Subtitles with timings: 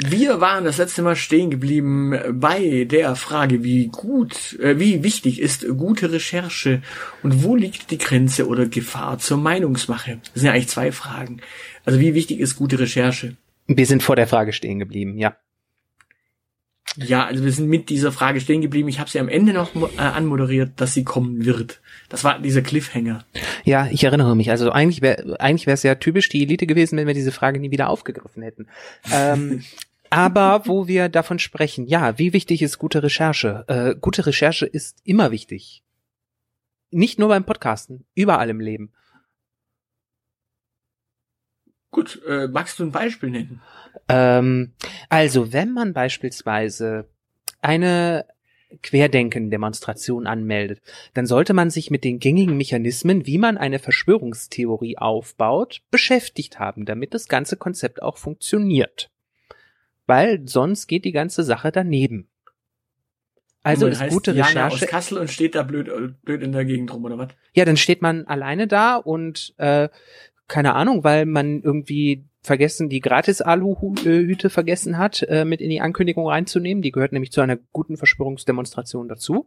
[0.00, 5.40] Wir waren das letzte Mal stehen geblieben bei der Frage, wie gut, äh, wie wichtig
[5.40, 6.82] ist gute Recherche
[7.24, 10.20] und wo liegt die Grenze oder Gefahr zur Meinungsmache?
[10.22, 11.40] Das sind ja eigentlich zwei Fragen.
[11.84, 13.36] Also wie wichtig ist gute Recherche?
[13.66, 15.36] Wir sind vor der Frage stehen geblieben, ja.
[16.96, 18.88] Ja, also wir sind mit dieser Frage stehen geblieben.
[18.88, 21.80] Ich habe sie am Ende noch äh, anmoderiert, dass sie kommen wird.
[22.08, 23.24] Das war dieser Cliffhanger.
[23.64, 24.50] Ja, ich erinnere mich.
[24.50, 27.60] Also eigentlich wäre eigentlich wäre es ja typisch die Elite gewesen, wenn wir diese Frage
[27.60, 28.66] nie wieder aufgegriffen hätten.
[29.12, 29.64] Ähm,
[30.10, 33.64] aber wo wir davon sprechen, ja, wie wichtig ist gute Recherche?
[33.68, 35.82] Äh, gute Recherche ist immer wichtig.
[36.90, 38.92] Nicht nur beim Podcasten, überall im Leben.
[41.90, 43.62] Gut, äh, magst du ein Beispiel nennen?
[44.08, 44.72] Ähm,
[45.08, 47.08] also, wenn man beispielsweise
[47.60, 48.26] eine
[48.82, 50.82] Querdenken-Demonstration anmeldet,
[51.14, 56.84] dann sollte man sich mit den gängigen Mechanismen, wie man eine Verschwörungstheorie aufbaut, beschäftigt haben,
[56.84, 59.10] damit das ganze Konzept auch funktioniert
[60.08, 62.28] weil sonst geht die ganze Sache daneben.
[63.62, 64.84] Also ist heißt gute Jana Recherche.
[64.84, 65.90] aus Kassel und steht da blöd,
[66.22, 67.28] blöd in der Gegend rum, oder was?
[67.54, 69.88] Ja, dann steht man alleine da und äh,
[70.46, 76.26] keine Ahnung, weil man irgendwie vergessen, die Gratis-Aluhüte vergessen hat, äh, mit in die Ankündigung
[76.26, 76.82] reinzunehmen.
[76.82, 79.46] Die gehört nämlich zu einer guten Verschwörungsdemonstration dazu.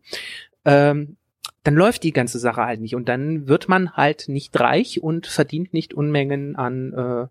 [0.65, 1.17] Ähm,
[1.63, 5.25] dann läuft die ganze Sache halt nicht und dann wird man halt nicht reich und
[5.25, 7.27] verdient nicht Unmengen an äh,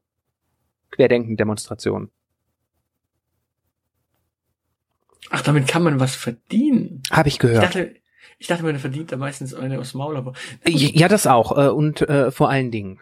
[0.90, 2.10] Querdenken-Demonstrationen.
[5.28, 7.02] Ach, damit kann man was verdienen.
[7.10, 7.62] Habe ich gehört.
[7.62, 7.94] Ich dachte,
[8.38, 10.32] ich dachte, man verdient da meistens eine aus Maul, aber.
[10.64, 11.56] Ja, das auch.
[11.56, 13.00] Äh, und äh, vor allen Dingen.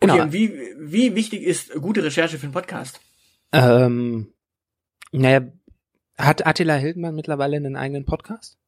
[0.00, 0.14] Genau.
[0.14, 3.00] Okay, und wie, wie wichtig ist gute Recherche für einen Podcast?
[3.52, 4.32] Ähm,
[5.10, 5.48] naja,
[6.18, 8.58] hat Attila Hildmann mittlerweile einen eigenen Podcast?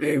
[0.00, 0.18] Äh,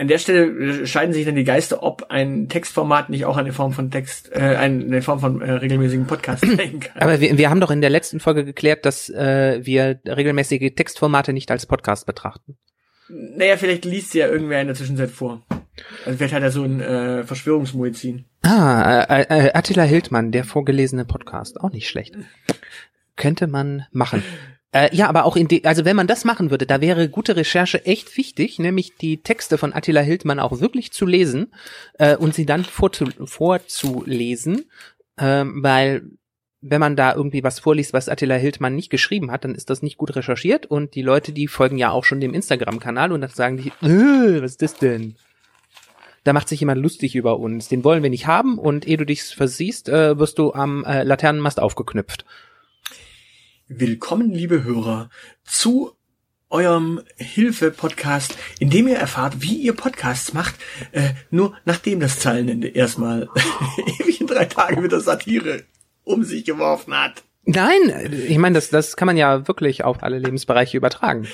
[0.00, 3.72] an der Stelle scheiden sich dann die Geister, ob ein Textformat nicht auch eine Form
[3.72, 6.92] von Text, äh, eine Form von äh, regelmäßigen Podcast sein kann.
[7.02, 11.32] Aber wir, wir haben doch in der letzten Folge geklärt, dass äh, wir regelmäßige Textformate
[11.32, 12.56] nicht als Podcast betrachten.
[13.08, 15.42] Naja, vielleicht liest sie ja irgendwer in der Zwischenzeit vor.
[16.06, 18.24] Also vielleicht hat er so ein äh, Verschwörungsmuizin.
[18.42, 22.16] Ah, äh, äh, Attila Hildmann, der vorgelesene Podcast, auch nicht schlecht.
[23.16, 24.22] Könnte man machen.
[24.72, 27.36] Äh, ja, aber auch in die, also wenn man das machen würde, da wäre gute
[27.36, 31.52] Recherche echt wichtig, nämlich die Texte von Attila Hildmann auch wirklich zu lesen
[31.98, 34.64] äh, und sie dann vorzu, vorzulesen,
[35.18, 36.02] ähm, weil
[36.62, 39.82] wenn man da irgendwie was vorliest, was Attila Hildmann nicht geschrieben hat, dann ist das
[39.82, 43.30] nicht gut recherchiert und die Leute, die folgen ja auch schon dem Instagram-Kanal und dann
[43.30, 45.16] sagen die, äh, was ist das denn?
[46.24, 47.68] Da macht sich jemand lustig über uns.
[47.68, 51.02] Den wollen wir nicht haben und ehe du dich versiehst, äh, wirst du am äh,
[51.02, 52.24] Laternenmast aufgeknüpft.
[53.74, 55.08] Willkommen, liebe Hörer,
[55.44, 55.92] zu
[56.50, 60.56] eurem Hilfe-Podcast, in dem ihr erfahrt, wie ihr Podcasts macht,
[60.90, 63.30] äh, nur nachdem das Zeilenende erstmal
[63.98, 65.62] ewig in drei Tagen mit der Satire
[66.04, 67.22] um sich geworfen hat.
[67.44, 71.26] Nein, ich meine, das, das kann man ja wirklich auf alle Lebensbereiche übertragen.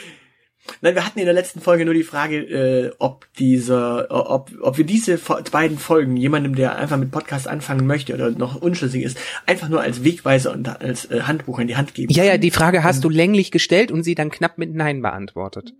[0.81, 4.79] Nein, wir hatten in der letzten Folge nur die Frage, äh, ob dieser, ob, ob
[4.79, 5.19] wir diese
[5.51, 9.81] beiden Folgen jemandem, der einfach mit Podcast anfangen möchte oder noch unschlüssig ist, einfach nur
[9.81, 12.13] als Wegweiser und als äh, Handbuch in die Hand geben.
[12.13, 15.75] Ja, ja, die Frage hast du länglich gestellt und sie dann knapp mit Nein beantwortet.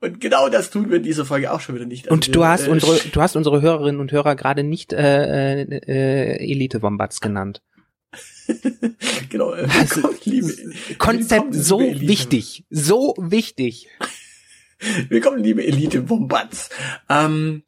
[0.00, 2.06] Und genau das tun wir in dieser Folge auch schon wieder nicht.
[2.06, 4.92] Also und du wir, hast äh, unsere, du hast unsere Hörerinnen und Hörer gerade nicht
[4.92, 7.62] äh, äh, Elite Wombats genannt.
[9.30, 9.54] genau.
[9.54, 10.52] Äh, also, liebe,
[10.98, 13.88] Konzept so wichtig, so wichtig.
[15.08, 16.70] Willkommen, liebe Elite Wombats.
[17.08, 17.64] Ähm,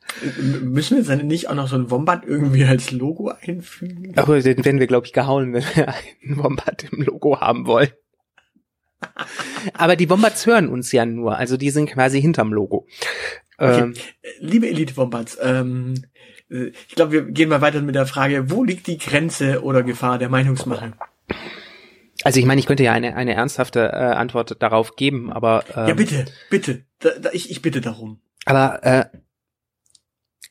[0.62, 4.16] müssen wir jetzt nicht auch noch so ein Wombat irgendwie als Logo einfügen?
[4.16, 5.88] Aber den werden wir, glaube ich, gehauen, wenn wir
[6.22, 7.90] einen Wombat im Logo haben wollen.
[9.74, 12.86] Aber die Wombats hören uns ja nur, also die sind quasi hinterm Logo.
[13.58, 13.80] Okay.
[13.82, 13.94] Ähm,
[14.38, 16.19] liebe Elite Wombats, ähm, äh,
[16.50, 20.18] ich glaube, wir gehen mal weiter mit der Frage, wo liegt die Grenze oder Gefahr
[20.18, 20.92] der Meinungsmache?
[22.24, 25.88] Also ich meine, ich könnte ja eine, eine ernsthafte äh, Antwort darauf geben, aber ähm,
[25.88, 28.20] ja bitte, bitte, da, da, ich, ich bitte darum.
[28.44, 29.04] Aber äh,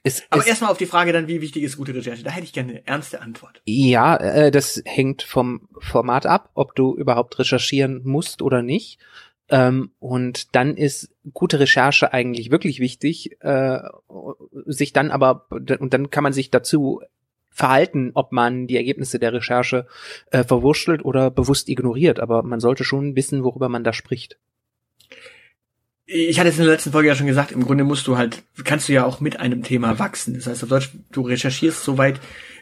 [0.04, 2.24] Es, Aber erstmal auf die Frage dann, wie wichtig ist gute Recherche?
[2.24, 3.62] Da hätte ich gerne eine ernste Antwort.
[3.66, 9.00] Ja, äh, das hängt vom Format ab, ob du überhaupt recherchieren musst oder nicht.
[9.50, 13.80] Ähm, und dann ist gute Recherche eigentlich wirklich wichtig, äh,
[14.66, 17.02] sich dann aber, und dann kann man sich dazu
[17.50, 19.88] verhalten, ob man die Ergebnisse der Recherche
[20.32, 22.20] äh, verwurschtelt oder bewusst ignoriert.
[22.20, 24.38] Aber man sollte schon wissen, worüber man da spricht.
[26.06, 28.42] Ich hatte es in der letzten Folge ja schon gesagt, im Grunde musst du halt,
[28.64, 30.34] kannst du ja auch mit einem Thema wachsen.
[30.34, 32.20] Das heißt auf Deutsch, du recherchierst soweit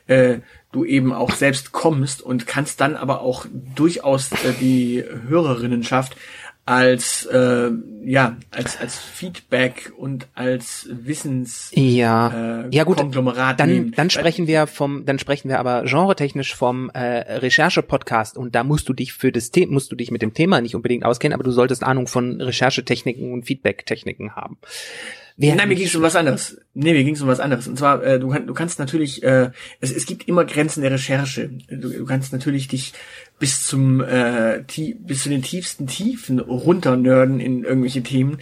[0.08, 0.40] äh,
[0.72, 3.46] du eben auch selbst kommst und kannst dann aber auch
[3.76, 6.18] durchaus äh, die Hörerinnenschaft
[6.68, 7.72] als äh,
[8.04, 13.94] ja als als Feedback und als Wissens Ja, äh, ja gut, Konglomerat dann, nehmen.
[13.96, 18.90] dann sprechen wir vom, dann sprechen wir aber genretechnisch vom äh, Recherche-Podcast und da musst
[18.90, 21.46] du dich für das Thema, musst du dich mit dem Thema nicht unbedingt auskennen, aber
[21.46, 24.58] du solltest Ahnung von Recherchetechniken und Feedback-Techniken haben.
[25.40, 26.60] Wer Nein, mir ging es um was anderes.
[26.74, 27.68] Nee, mir ging es um was anderes.
[27.68, 30.90] Und zwar, äh, du, kann, du kannst natürlich, äh, es, es gibt immer Grenzen der
[30.90, 31.52] Recherche.
[31.70, 32.94] Du, du kannst natürlich dich
[33.38, 38.40] bis zum äh, tie bis zu den tiefsten Tiefen runternörden in irgendwelche Themen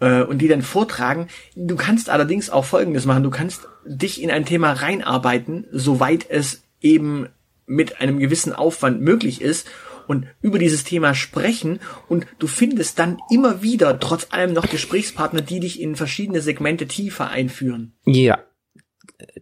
[0.00, 1.28] äh, und die dann vortragen.
[1.54, 3.22] Du kannst allerdings auch Folgendes machen.
[3.22, 7.28] Du kannst dich in ein Thema reinarbeiten, soweit es eben
[7.66, 9.68] mit einem gewissen Aufwand möglich ist
[10.06, 15.40] und über dieses Thema sprechen und du findest dann immer wieder trotz allem noch Gesprächspartner,
[15.40, 17.94] die dich in verschiedene Segmente tiefer einführen.
[18.04, 18.38] Ja.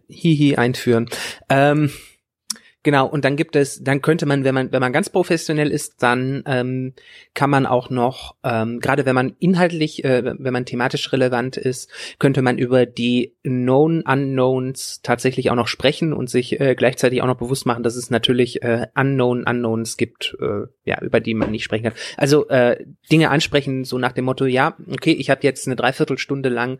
[0.07, 1.09] Hihi einführen.
[1.49, 1.91] Ähm,
[2.83, 6.03] genau, und dann gibt es, dann könnte man, wenn man, wenn man ganz professionell ist,
[6.03, 6.93] dann ähm,
[7.33, 11.89] kann man auch noch, ähm, gerade wenn man inhaltlich, äh, wenn man thematisch relevant ist,
[12.19, 17.27] könnte man über die Known Unknowns tatsächlich auch noch sprechen und sich äh, gleichzeitig auch
[17.27, 21.51] noch bewusst machen, dass es natürlich äh, Unknown Unknowns gibt, äh, ja, über die man
[21.51, 21.93] nicht sprechen kann.
[22.17, 26.49] Also äh, Dinge ansprechen, so nach dem Motto, ja, okay, ich habe jetzt eine Dreiviertelstunde
[26.49, 26.79] lang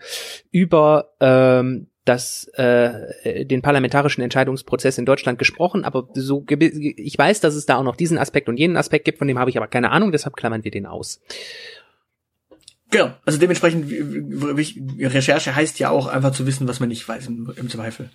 [0.51, 7.55] über ähm, das äh, den parlamentarischen Entscheidungsprozess in Deutschland gesprochen, aber so ich weiß, dass
[7.55, 9.67] es da auch noch diesen Aspekt und jenen Aspekt gibt, von dem habe ich aber
[9.67, 11.21] keine Ahnung, deshalb klammern wir den aus.
[12.91, 13.11] Genau.
[13.25, 13.91] Also dementsprechend,
[14.99, 18.09] Recherche heißt ja auch einfach zu wissen, was man nicht weiß im, im Zweifel.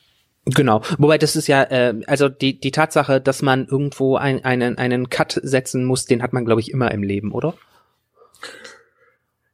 [0.45, 0.83] Genau.
[0.99, 5.11] Wobei das ist ja, äh, also die die Tatsache, dass man irgendwo ein, einen einen
[5.11, 7.55] Cut setzen muss, den hat man glaube ich immer im Leben, oder?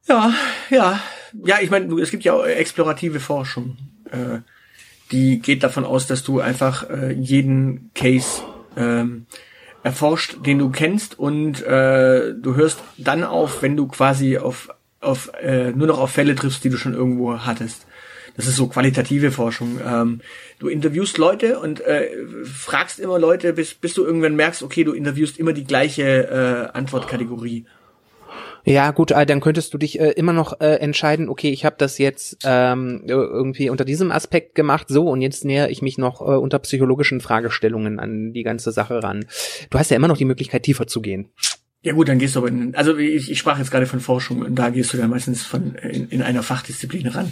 [0.07, 0.33] Ja,
[0.69, 1.01] ja.
[1.43, 3.77] Ja, ich meine, es gibt ja auch explorative Forschung.
[4.15, 4.39] Äh,
[5.11, 8.41] die geht davon aus, dass du einfach äh, jeden Case
[8.75, 9.27] ähm,
[9.83, 14.69] erforscht, den du kennst und äh, du hörst dann auf, wenn du quasi auf,
[14.99, 17.85] auf äh, nur noch auf Fälle triffst, die du schon irgendwo hattest.
[18.35, 19.79] Das ist so qualitative Forschung.
[19.85, 20.21] Ähm,
[20.59, 22.09] du interviewst Leute und äh,
[22.43, 26.03] fragst immer Leute, bis, bis du irgendwann merkst, okay, du interviewst immer die gleiche
[26.73, 27.65] äh, Antwortkategorie.
[28.65, 31.75] Ja, gut, äh, dann könntest du dich äh, immer noch äh, entscheiden, okay, ich habe
[31.77, 36.21] das jetzt ähm, irgendwie unter diesem Aspekt gemacht, so und jetzt näher ich mich noch
[36.21, 39.25] äh, unter psychologischen Fragestellungen an die ganze Sache ran.
[39.69, 41.29] Du hast ja immer noch die Möglichkeit, tiefer zu gehen.
[41.83, 44.41] Ja gut, dann gehst du aber in, also ich, ich sprach jetzt gerade von Forschung
[44.41, 47.31] und da gehst du dann meistens von in, in einer Fachdisziplin ran.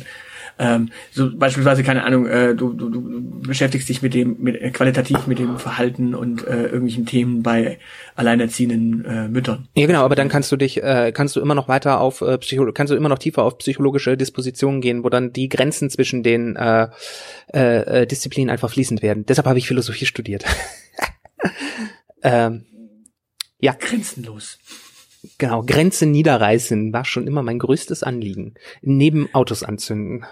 [0.60, 3.02] Ähm, so beispielsweise keine Ahnung, äh, du, du, du
[3.42, 7.80] beschäftigst dich mit dem mit äh, qualitativ mit dem Verhalten und äh, irgendwelchen Themen bei
[8.16, 9.68] alleinerziehenden äh, Müttern.
[9.76, 12.38] Ja, genau, aber dann kannst du dich, äh, kannst du immer noch weiter auf äh,
[12.38, 16.24] Psycho kannst du immer noch tiefer auf psychologische Dispositionen gehen, wo dann die Grenzen zwischen
[16.24, 16.88] den äh,
[17.54, 19.26] äh, äh, Disziplinen einfach fließend werden.
[19.26, 20.46] Deshalb habe ich Philosophie studiert.
[22.24, 22.66] ähm,
[23.60, 24.60] ja, Grenzenlos.
[25.48, 28.54] Genau, Grenzen niederreißen war schon immer mein größtes Anliegen.
[28.82, 30.26] Neben Autos anzünden.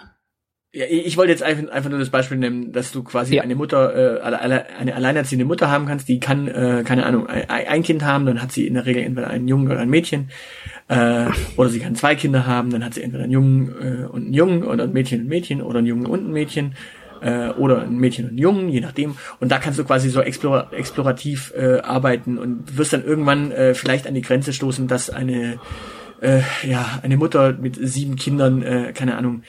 [0.74, 3.44] Ja, ich wollte jetzt einfach, einfach nur das Beispiel nehmen, dass du quasi Ja.
[3.44, 7.84] eine Mutter, äh, eine alleinerziehende Mutter haben kannst, die kann, äh, keine Ahnung, ein, ein
[7.84, 10.30] Kind haben, dann hat sie in der Regel entweder einen Jungen oder ein Mädchen,
[10.88, 11.26] äh,
[11.58, 14.34] oder sie kann zwei Kinder haben, dann hat sie entweder einen Jungen äh, und einen
[14.34, 16.76] Jungen oder ein Mädchen und ein Mädchen oder einen Jungen und ein Mädchen
[17.22, 19.16] äh, oder ein Mädchen und einen Jungen, je nachdem.
[19.40, 23.74] Und da kannst du quasi so explora explorativ äh, arbeiten und wirst dann irgendwann äh,
[23.74, 25.60] vielleicht an die Grenze stoßen, dass eine
[26.22, 29.44] äh, ja eine Mutter mit sieben Kindern, äh, keine Ahnung,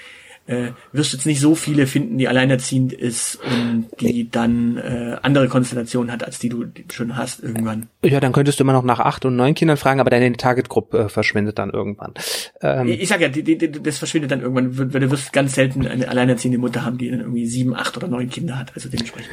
[0.47, 5.17] äh, wirst du jetzt nicht so viele finden, die alleinerziehend ist und die dann äh,
[5.23, 7.89] andere Konstellationen hat, als die du schon hast irgendwann.
[8.05, 10.99] Ja, dann könntest du immer noch nach acht und neun Kindern fragen, aber deine Targetgruppe
[10.99, 12.15] äh, verschwindet dann irgendwann.
[12.61, 15.55] Ähm, Ich, ich sag ja, die, die, das verschwindet dann irgendwann, weil du wirst ganz
[15.55, 18.89] selten eine alleinerziehende Mutter haben, die dann irgendwie sieben, acht oder neun Kinder hat, also
[18.89, 19.33] dementsprechend.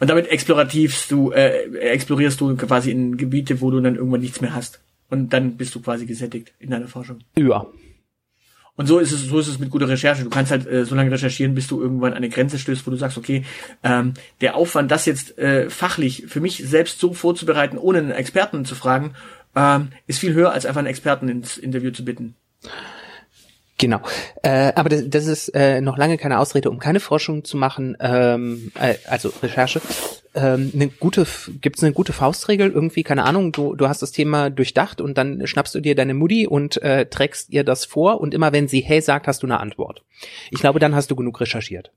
[0.00, 4.40] Und damit explorativst du, äh, explorierst du quasi in Gebiete, wo du dann irgendwann nichts
[4.40, 4.80] mehr hast.
[5.10, 7.18] Und dann bist du quasi gesättigt in deiner Forschung.
[7.36, 7.66] ja.
[8.78, 10.22] Und so ist es, so ist es mit guter Recherche.
[10.22, 12.92] Du kannst halt äh, so lange recherchieren, bis du irgendwann an eine Grenze stößt, wo
[12.92, 13.44] du sagst, okay,
[13.82, 18.64] ähm, der Aufwand, das jetzt äh, fachlich für mich selbst so vorzubereiten, ohne einen Experten
[18.64, 19.14] zu fragen,
[19.56, 22.36] ähm, ist viel höher, als einfach einen Experten ins Interview zu bitten.
[23.78, 24.00] Genau.
[24.42, 27.96] Äh, aber das, das ist äh, noch lange keine Ausrede, um keine Forschung zu machen,
[28.00, 29.80] ähm, äh, also Recherche.
[30.34, 31.26] Ähm, eine gute,
[31.60, 33.04] gibt's eine gute Faustregel irgendwie?
[33.04, 33.52] Keine Ahnung.
[33.52, 37.06] Du, du hast das Thema durchdacht und dann schnappst du dir deine Mutti und äh,
[37.06, 40.04] trägst ihr das vor und immer wenn sie hey sagt, hast du eine Antwort.
[40.50, 41.92] Ich glaube, dann hast du genug recherchiert.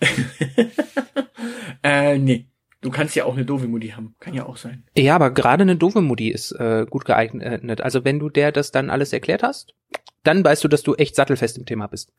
[1.82, 2.46] äh, nee.
[2.82, 4.14] Du kannst ja auch eine doofe Mutti haben.
[4.20, 4.84] Kann ja auch sein.
[4.96, 7.82] Ja, aber gerade eine doofe Mutti ist äh, gut geeignet.
[7.82, 9.74] Also wenn du der das dann alles erklärt hast,
[10.22, 12.12] dann weißt du, dass du echt sattelfest im Thema bist.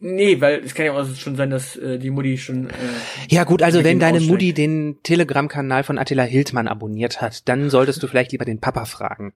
[0.00, 2.68] Nee, weil es kann ja auch schon sein, dass äh, die Mutti schon.
[2.68, 2.72] Äh,
[3.30, 4.30] ja gut, also wenn deine aussteigt.
[4.30, 8.84] Mutti den Telegram-Kanal von Attila Hildmann abonniert hat, dann solltest du vielleicht lieber den Papa
[8.84, 9.32] fragen.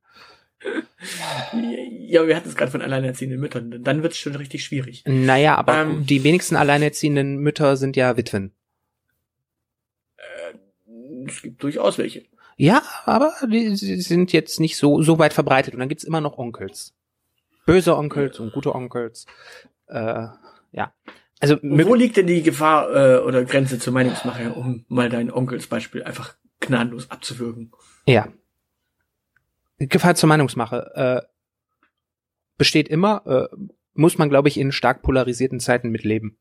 [2.06, 3.82] Ja, wir hatten es gerade von alleinerziehenden Müttern.
[3.82, 5.04] Dann wird es schon richtig schwierig.
[5.06, 8.52] Naja, aber ähm, die wenigsten alleinerziehenden Mütter sind ja Witwen.
[10.16, 12.24] Äh, es gibt durchaus welche.
[12.56, 15.74] Ja, aber die sind jetzt nicht so, so weit verbreitet.
[15.74, 16.95] Und dann gibt's immer noch Onkels.
[17.66, 19.26] Böse Onkels und gute Onkels.
[19.88, 20.28] Äh,
[20.72, 20.94] ja.
[21.38, 25.66] Also wo liegt denn die Gefahr äh, oder Grenze zur Meinungsmache, um mal dein Onkels
[25.66, 27.72] Beispiel einfach gnadenlos abzuwürgen?
[28.06, 28.28] Ja.
[29.78, 31.26] Gefahr zur Meinungsmache äh,
[32.56, 33.56] besteht immer, äh,
[33.92, 36.38] muss man, glaube ich, in stark polarisierten Zeiten mitleben.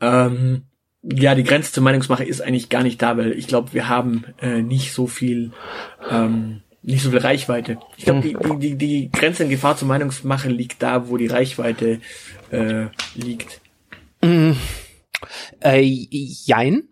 [0.00, 0.66] Ähm,
[1.02, 4.24] ja, die Grenze zur Meinungsmache ist eigentlich gar nicht da, weil ich glaube, wir haben
[4.40, 5.52] äh, nicht so viel
[6.10, 7.78] ähm, nicht so viel Reichweite.
[7.96, 11.28] Ich glaube, die, die, die, die Grenze in Gefahr zur Meinungsmache liegt da, wo die
[11.28, 12.00] Reichweite
[12.50, 13.60] äh, liegt.
[14.20, 14.52] Mm,
[15.60, 16.84] äh, jein.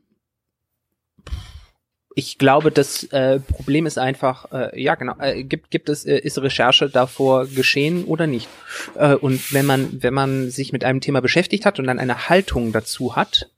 [2.16, 6.18] Ich glaube, das äh, Problem ist einfach, äh, ja genau, äh, gibt gibt es äh,
[6.18, 8.48] ist Recherche davor geschehen oder nicht?
[8.96, 12.28] Äh, und wenn man wenn man sich mit einem Thema beschäftigt hat und dann eine
[12.28, 13.50] Haltung dazu hat,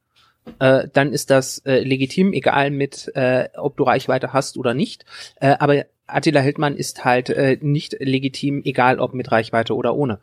[0.59, 5.07] äh, dann ist das äh, legitim, egal mit äh, ob du Reichweite hast oder nicht.
[5.41, 10.19] Äh, aber Attila Hildmann ist halt äh, nicht legitim, egal ob mit Reichweite oder ohne.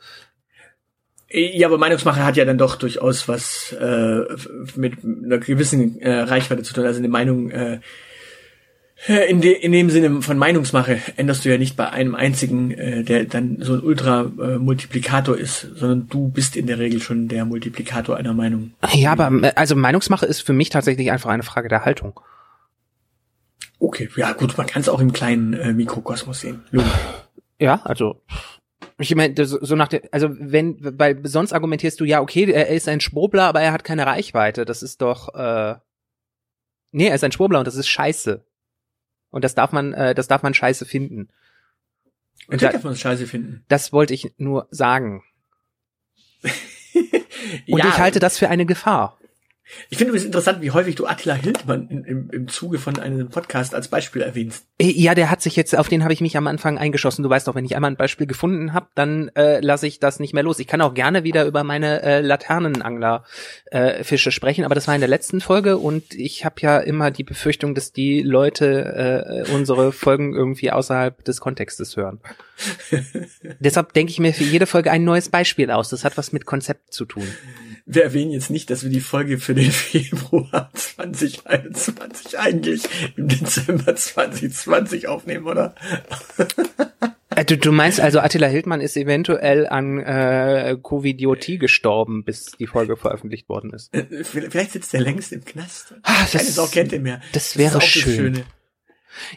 [1.31, 4.21] Ja, aber Meinungsmache hat ja dann doch durchaus was äh,
[4.75, 6.85] mit einer gewissen äh, Reichweite zu tun.
[6.85, 7.79] Also eine Meinung äh,
[9.07, 13.03] in, de, in dem Sinne von Meinungsmache änderst du ja nicht bei einem einzigen, äh,
[13.03, 17.45] der dann so ein Ultra-Multiplikator äh, ist, sondern du bist in der Regel schon der
[17.45, 18.73] Multiplikator einer Meinung.
[18.93, 22.19] Ja, aber äh, also Meinungsmache ist für mich tatsächlich einfach eine Frage der Haltung.
[23.79, 26.63] Okay, ja gut, man kann es auch im kleinen äh, Mikrokosmos sehen.
[26.71, 26.91] Logisch.
[27.59, 28.21] Ja, also
[28.97, 32.89] ich meine, so nach der, also wenn, weil sonst argumentierst du ja, okay, er ist
[32.89, 34.65] ein Schwurbler, aber er hat keine Reichweite.
[34.65, 35.75] Das ist doch, äh,
[36.91, 38.45] nee, er ist ein Schwurbler und das ist scheiße.
[39.29, 41.29] Und das darf man, äh, das darf man scheiße finden.
[42.47, 43.63] Und da, darf man scheiße finden.
[43.69, 45.23] Das wollte ich nur sagen.
[46.43, 47.87] und ja.
[47.87, 49.17] ich halte das für eine Gefahr.
[49.89, 53.29] Ich finde es interessant, wie häufig du Attila Hildmann in, im, im Zuge von einem
[53.29, 54.65] Podcast als Beispiel erwähnst.
[54.79, 57.23] Äh, ja, der hat sich jetzt, auf den habe ich mich am Anfang eingeschossen.
[57.23, 60.19] Du weißt doch, wenn ich einmal ein Beispiel gefunden habe, dann äh, lasse ich das
[60.19, 60.59] nicht mehr los.
[60.59, 65.01] Ich kann auch gerne wieder über meine äh, Laternenangler-Fische äh, sprechen, aber das war in
[65.01, 69.91] der letzten Folge und ich habe ja immer die Befürchtung, dass die Leute äh, unsere
[69.91, 72.19] Folgen irgendwie außerhalb des Kontextes hören.
[73.59, 75.89] Deshalb denke ich mir für jede Folge ein neues Beispiel aus.
[75.89, 77.27] Das hat was mit Konzept zu tun
[77.91, 82.83] wir erwähnen jetzt nicht, dass wir die Folge für den Februar 2021 eigentlich
[83.15, 85.75] im Dezember 2020 aufnehmen, oder?
[87.35, 92.65] Äh, du, du meinst also, Attila Hildmann ist eventuell an äh, Covidiotie gestorben, bis die
[92.65, 93.93] Folge veröffentlicht worden ist.
[93.93, 95.93] Äh, vielleicht sitzt er längst im Knast.
[96.01, 97.21] Ah, das, Keine Sau kennt ihn mehr.
[97.33, 98.43] Das wäre das schön.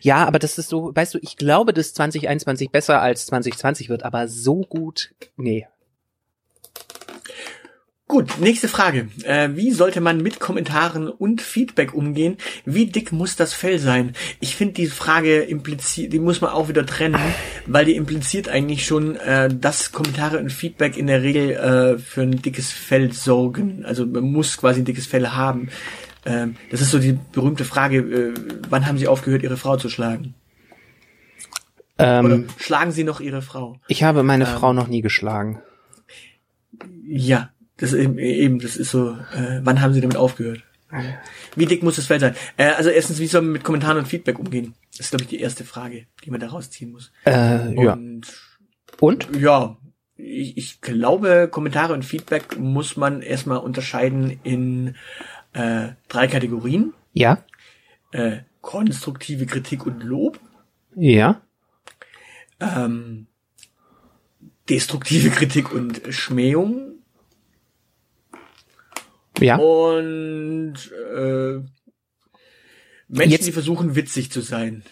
[0.00, 4.04] Ja, aber das ist so, weißt du, ich glaube, dass 2021 besser als 2020 wird,
[4.04, 5.66] aber so gut, nee,
[8.12, 9.08] Gut, nächste Frage.
[9.24, 12.36] Äh, wie sollte man mit Kommentaren und Feedback umgehen?
[12.66, 14.12] Wie dick muss das Fell sein?
[14.38, 17.18] Ich finde die Frage impliziert, die muss man auch wieder trennen,
[17.64, 22.20] weil die impliziert eigentlich schon, äh, dass Kommentare und Feedback in der Regel äh, für
[22.20, 23.86] ein dickes Fell sorgen.
[23.86, 25.70] Also man muss quasi ein dickes Fell haben.
[26.26, 28.34] Ähm, das ist so die berühmte Frage, äh,
[28.68, 30.34] wann haben Sie aufgehört, Ihre Frau zu schlagen?
[31.96, 33.80] Ähm, Oder schlagen Sie noch Ihre Frau?
[33.88, 35.62] Ich habe meine ähm, Frau noch nie geschlagen.
[37.04, 37.51] Ja,
[37.82, 40.62] das ist eben, eben, das ist so, äh, wann haben sie damit aufgehört?
[41.56, 42.36] Wie dick muss das Feld sein?
[42.56, 44.74] Äh, also erstens, wie soll man mit Kommentaren und Feedback umgehen?
[44.92, 47.10] Das ist, glaube ich, die erste Frage, die man da rausziehen muss.
[47.26, 47.94] Äh, ja.
[47.94, 48.28] Und?
[49.00, 49.28] Und?
[49.36, 49.78] Ja,
[50.16, 54.94] ich, ich glaube, Kommentare und Feedback muss man erstmal unterscheiden in
[55.52, 56.94] äh, drei Kategorien.
[57.14, 57.42] Ja.
[58.12, 60.38] Äh, konstruktive Kritik und Lob.
[60.94, 61.40] Ja.
[62.60, 63.26] Ähm,
[64.68, 66.91] destruktive Kritik und Schmähung.
[69.40, 69.56] Ja.
[69.56, 70.74] Und
[71.16, 71.60] äh,
[73.08, 74.84] Menschen, Jetzt, die versuchen, witzig zu sein.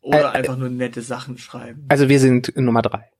[0.00, 1.86] Oder äh, einfach nur nette Sachen schreiben.
[1.88, 3.10] Also wir sind Nummer drei.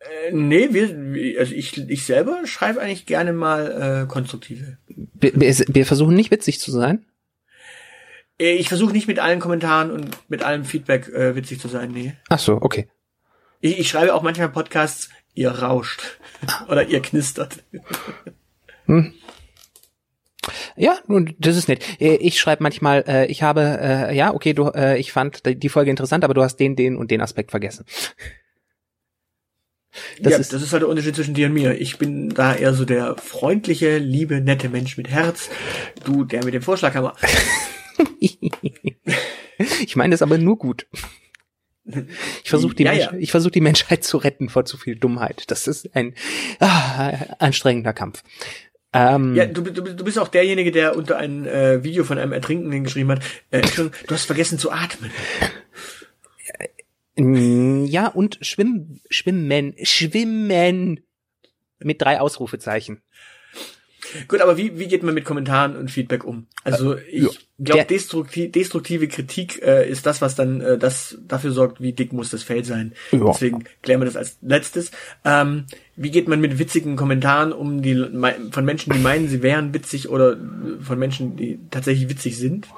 [0.00, 4.78] Äh, nee, wir, also ich, ich selber schreibe eigentlich gerne mal äh, konstruktive.
[4.88, 7.06] Wir, wir versuchen nicht witzig zu sein.
[8.38, 11.90] Äh, ich versuche nicht mit allen Kommentaren und mit allem Feedback äh, witzig zu sein,
[11.90, 12.14] nee.
[12.28, 12.88] Ach so, okay.
[13.60, 16.20] Ich, ich schreibe auch manchmal Podcasts, ihr rauscht
[16.68, 17.64] oder ihr knistert.
[18.88, 19.12] Hm.
[20.76, 21.84] Ja, nun, das ist nett.
[22.00, 25.68] Äh, ich schreibe manchmal, äh, ich habe, äh, ja, okay, du, äh, ich fand die
[25.68, 27.84] Folge interessant, aber du hast den, den und den Aspekt vergessen.
[30.20, 31.80] Das, ja, ist, das ist halt der Unterschied zwischen dir und mir.
[31.80, 35.48] Ich bin da eher so der freundliche, liebe, nette Mensch mit Herz.
[36.04, 37.16] Du, der mit dem Vorschlaghammer.
[38.20, 40.86] ich meine das aber nur gut.
[42.44, 43.12] Ich versuche die, ja, ja.
[43.14, 45.44] Ich versuch, die Menschheit zu retten vor zu viel Dummheit.
[45.50, 46.14] Das ist ein
[46.60, 48.22] ah, anstrengender Kampf.
[48.92, 52.32] Ähm, ja, du, du, du bist auch derjenige, der unter ein äh, Video von einem
[52.32, 55.10] Ertrinkenden geschrieben hat, äh, du hast vergessen zu atmen.
[57.16, 61.00] Äh, ja, und schwimmen, schwimmen, schwimmen
[61.80, 63.02] mit drei Ausrufezeichen.
[64.28, 66.46] Gut, aber wie, wie geht man mit Kommentaren und Feedback um?
[66.64, 71.52] Also ich ja, glaube, destruktiv, destruktive Kritik äh, ist das, was dann äh, das dafür
[71.52, 72.92] sorgt, wie dick muss das Feld sein.
[73.12, 73.26] Ja.
[73.26, 74.90] Deswegen klären wir das als letztes.
[75.24, 77.94] Ähm, wie geht man mit witzigen Kommentaren um, die
[78.52, 80.36] von Menschen, die meinen, sie wären witzig oder
[80.80, 82.68] von Menschen, die tatsächlich witzig sind?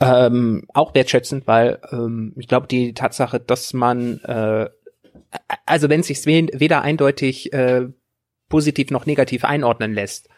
[0.00, 4.68] Ähm, auch wertschätzend, weil ähm, ich glaube, die Tatsache, dass man äh,
[5.66, 7.88] also wenn es sich weder eindeutig äh,
[8.48, 10.28] positiv noch negativ einordnen lässt,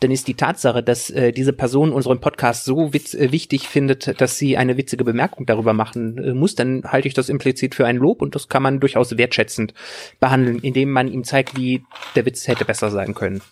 [0.00, 4.20] dann ist die Tatsache, dass äh, diese Person unseren Podcast so witz, äh, wichtig findet,
[4.20, 7.86] dass sie eine witzige Bemerkung darüber machen äh, muss, dann halte ich das implizit für
[7.86, 9.74] ein Lob und das kann man durchaus wertschätzend
[10.20, 13.42] behandeln, indem man ihm zeigt, wie der Witz hätte besser sein können.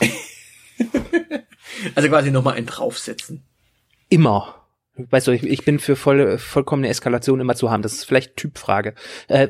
[1.94, 3.44] also quasi nochmal einen draufsetzen.
[4.08, 4.56] Immer.
[4.94, 7.82] Weißt du, ich, ich bin für voll, vollkommene Eskalation immer zu haben.
[7.82, 8.94] Das ist vielleicht Typfrage.
[9.28, 9.48] Äh,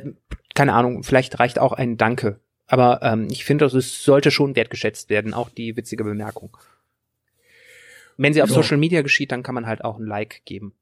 [0.54, 2.40] keine Ahnung, vielleicht reicht auch ein Danke
[2.72, 6.56] aber ähm, ich finde, es sollte schon wertgeschätzt werden, auch die witzige Bemerkung.
[8.16, 8.54] Wenn sie auf ja.
[8.54, 10.72] Social Media geschieht, dann kann man halt auch ein Like geben.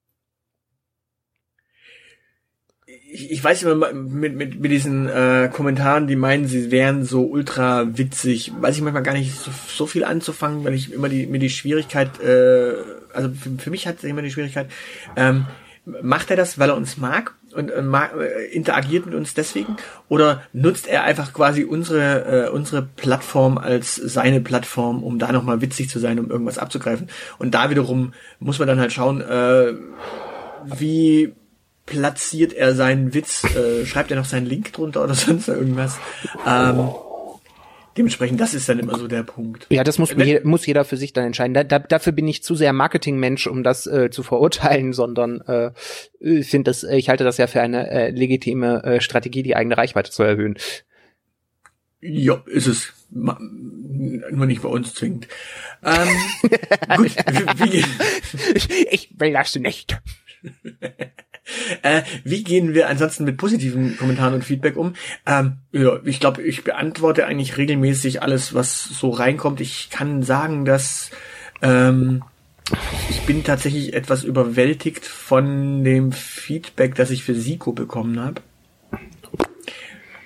[2.87, 7.25] Ich, ich weiß immer mit, mit, mit diesen äh, Kommentaren, die meinen, sie wären so
[7.25, 11.27] ultra witzig, weiß ich manchmal gar nicht so, so viel anzufangen, weil ich immer die,
[11.27, 12.73] mir die Schwierigkeit, äh,
[13.13, 14.71] also für, für mich hat es immer die Schwierigkeit,
[15.17, 15.49] ähm,
[15.85, 19.77] macht er das, weil er uns mag und äh, mag, äh, interagiert mit uns deswegen?
[20.09, 25.61] Oder nutzt er einfach quasi unsere äh, unsere Plattform als seine Plattform, um da nochmal
[25.61, 27.09] witzig zu sein, um irgendwas abzugreifen?
[27.39, 29.75] Und da wiederum muss man dann halt schauen, äh,
[30.65, 31.33] wie
[31.87, 35.99] platziert er seinen Witz, äh, schreibt er noch seinen Link drunter oder sonst irgendwas.
[36.47, 36.91] Ähm,
[37.97, 39.67] Dementsprechend, das ist dann immer so der Punkt.
[39.71, 41.55] Ja, das muss, je, muss jeder für sich dann entscheiden.
[41.55, 45.73] Da, da, dafür bin ich zu sehr Marketingmensch, um das äh, zu verurteilen, sondern äh,
[46.21, 49.77] ich finde das, ich halte das ja für eine äh, legitime äh, Strategie, die eigene
[49.77, 50.57] Reichweite zu erhöhen.
[52.01, 52.93] Ja, ist es.
[53.11, 55.27] Nur nicht bei uns zwingend.
[55.85, 56.09] Ähm,
[56.97, 57.11] gut,
[57.57, 60.01] wie, wie, ich will das nicht.
[61.83, 64.95] Äh, wie gehen wir ansonsten mit positiven Kommentaren und Feedback um?
[65.27, 69.61] Ähm, ja, ich glaube, ich beantworte eigentlich regelmäßig alles, was so reinkommt.
[69.61, 71.11] Ich kann sagen, dass
[71.63, 72.23] ähm,
[73.09, 78.41] ich bin tatsächlich etwas überwältigt von dem Feedback, das ich für Siko bekommen habe.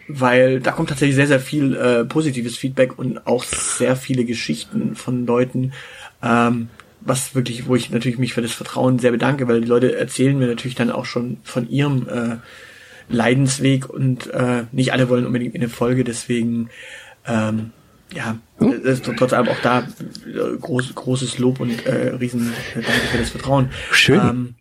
[0.07, 4.97] Weil da kommt tatsächlich sehr, sehr viel äh, positives Feedback und auch sehr viele Geschichten
[4.97, 5.73] von Leuten,
[6.23, 6.69] ähm,
[7.05, 10.39] was wirklich, wo ich natürlich mich für das Vertrauen sehr bedanke, weil die Leute erzählen
[10.39, 12.37] mir natürlich dann auch schon von ihrem äh,
[13.09, 16.71] Leidensweg und äh, nicht alle wollen unbedingt in eine Folge, deswegen
[17.27, 17.71] ähm,
[18.15, 22.91] ja, das ist trotz allem auch da äh, groß, großes Lob und äh, riesen Danke
[23.11, 23.71] für das Vertrauen.
[23.91, 24.21] Schön.
[24.21, 24.55] Ähm,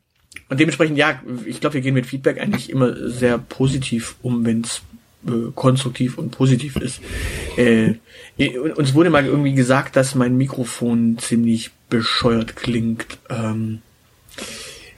[0.50, 4.62] und dementsprechend, ja, ich glaube, wir gehen mit Feedback eigentlich immer sehr positiv um, wenn
[4.62, 4.82] es
[5.28, 7.02] äh, konstruktiv und positiv ist.
[7.58, 7.96] Äh,
[8.76, 13.06] uns wurde mal irgendwie gesagt, dass mein Mikrofon ziemlich bescheuert klingt.
[13.30, 13.82] Ähm,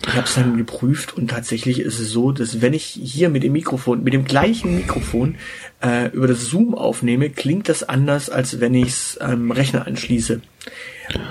[0.07, 3.43] ich habe es dann geprüft und tatsächlich ist es so, dass wenn ich hier mit
[3.43, 5.35] dem Mikrofon, mit dem gleichen Mikrofon
[5.81, 10.41] äh, über das Zoom aufnehme, klingt das anders, als wenn ich es am Rechner anschließe.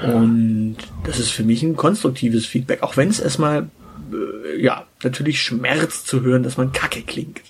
[0.04, 3.68] Und das ist für mich ein konstruktives Feedback, auch wenn es erstmal
[4.12, 7.42] äh, ja natürlich schmerzt zu hören, dass man kacke klingt.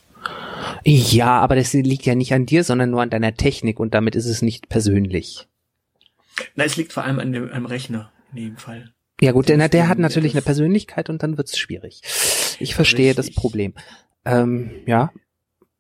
[0.85, 4.17] Ja, aber das liegt ja nicht an dir, sondern nur an deiner Technik und damit
[4.17, 5.49] ist es nicht persönlich.
[6.55, 8.93] Na, es liegt vor allem an dem, am Rechner in dem Fall.
[9.21, 12.03] Ja gut, der, der hat natürlich eine Persönlichkeit und dann wird's schwierig.
[12.59, 13.27] Ich verstehe Richtig.
[13.27, 13.75] das Problem.
[14.25, 15.13] Ähm, ja.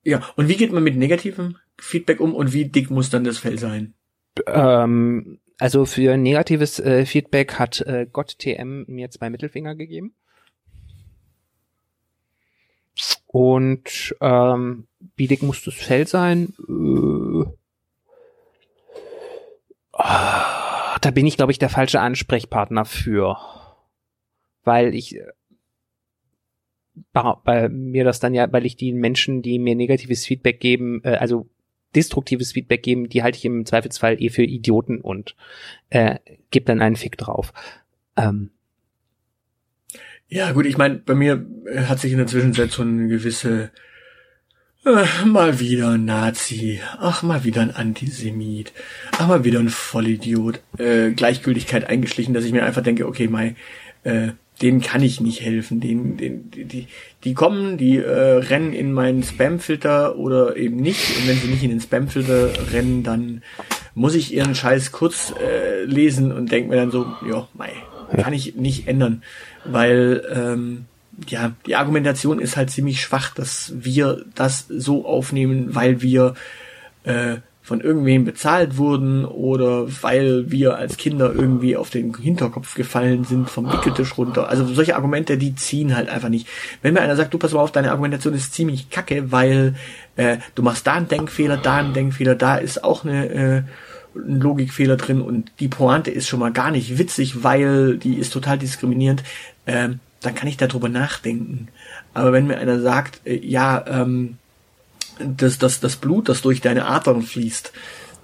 [0.05, 3.38] Ja, und wie geht man mit negativem Feedback um und wie dick muss dann das
[3.38, 3.94] Fell sein?
[4.47, 10.14] Ähm, also für negatives äh, Feedback hat äh, Gott TM mir zwei Mittelfinger gegeben.
[13.26, 16.54] Und ähm, wie dick muss das Fell sein?
[16.68, 17.46] Äh,
[19.92, 23.38] ah, da bin ich, glaube ich, der falsche Ansprechpartner für.
[24.62, 25.26] Weil ich äh,
[27.12, 31.16] bei, mir das dann ja, weil ich die Menschen, die mir negatives Feedback geben, äh,
[31.16, 31.48] also
[31.94, 35.37] destruktives Feedback geben, die halte ich im Zweifelsfall eh für Idioten und
[35.90, 36.18] äh,
[36.50, 37.52] gebe dann einen Fick drauf.
[38.16, 38.50] Ähm,
[40.29, 41.45] ja, gut, ich meine, bei mir
[41.87, 43.71] hat sich in der Zwischenzeit so eine gewisse
[44.85, 48.73] äh, mal wieder ein Nazi, ach mal wieder ein Antisemit,
[49.13, 53.57] ach mal wieder ein Vollidiot, äh, Gleichgültigkeit eingeschlichen, dass ich mir einfach denke, okay, Mai,
[54.03, 54.33] äh,
[54.63, 55.81] denen kann ich nicht helfen.
[55.81, 56.87] Den, den, die, die,
[57.25, 61.17] die kommen, die äh, rennen in meinen Spamfilter oder eben nicht.
[61.17, 63.43] Und wenn sie nicht in den Spamfilter rennen, dann
[63.95, 67.73] muss ich ihren Scheiß kurz äh, lesen und denke mir dann so, ja, mei,
[68.17, 69.23] kann ich nicht ändern.
[69.64, 70.87] Weil ähm,
[71.29, 76.35] ja, die Argumentation ist halt ziemlich schwach, dass wir das so aufnehmen, weil wir
[77.05, 83.25] äh, von irgendwem bezahlt wurden oder weil wir als Kinder irgendwie auf den Hinterkopf gefallen
[83.25, 84.51] sind vom Wickeltisch runter.
[84.51, 86.47] Also solche Argumente, die ziehen halt einfach nicht.
[86.83, 89.77] Wenn mir einer sagt, du pass mal auf, deine Argumentation ist ziemlich kacke, weil
[90.17, 93.62] äh, du machst da einen Denkfehler, da einen Denkfehler, da ist auch eine äh,
[94.14, 98.33] ein Logikfehler drin und die Pointe ist schon mal gar nicht witzig, weil die ist
[98.33, 99.22] total diskriminierend,
[99.66, 101.68] ähm, dann kann ich darüber nachdenken.
[102.14, 104.38] Aber wenn mir einer sagt, äh, ja, ähm,
[105.18, 107.72] das, das, das Blut, das durch deine Adern fließt,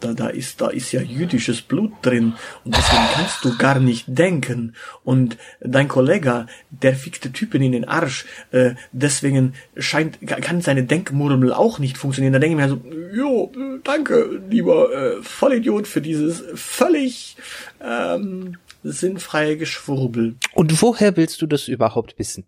[0.01, 2.35] da, da ist, da ist ja jüdisches Blut drin
[2.65, 7.85] und deswegen kannst du gar nicht denken und dein Kollege, der fickte Typen in den
[7.85, 12.33] Arsch, äh, deswegen scheint, kann seine Denkmurmel auch nicht funktionieren.
[12.33, 12.83] Da denke ich mir so,
[13.15, 13.53] jo,
[13.85, 17.37] danke, lieber äh, Vollidiot, für dieses völlig
[17.83, 20.37] ähm, sinnfreie Geschwurbel.
[20.55, 22.45] Und woher willst du das überhaupt wissen?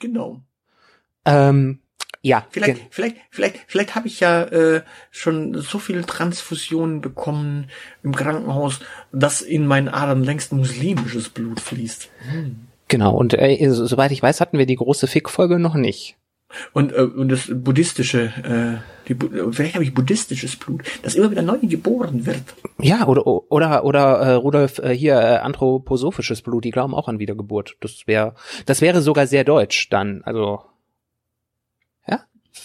[0.00, 0.42] Genau.
[1.24, 1.80] Ähm,
[2.22, 2.46] ja.
[2.50, 7.70] Vielleicht, vielleicht, vielleicht, vielleicht habe ich ja äh, schon so viele Transfusionen bekommen
[8.02, 8.80] im Krankenhaus,
[9.12, 12.10] dass in meinen Adern längst muslimisches Blut fließt.
[12.30, 12.66] Hm.
[12.88, 16.16] Genau, und äh, soweit ich weiß, hatten wir die große Fick-Folge noch nicht.
[16.72, 19.16] Und, äh, und das buddhistische, äh, die,
[19.52, 22.42] vielleicht habe ich buddhistisches Blut, das immer wieder neu geboren wird.
[22.80, 27.20] Ja, oder oder oder äh, Rudolf äh, hier äh, anthroposophisches Blut, die glauben auch an
[27.20, 27.76] Wiedergeburt.
[27.80, 28.34] Das wäre
[28.66, 30.60] das wäre sogar sehr deutsch dann, also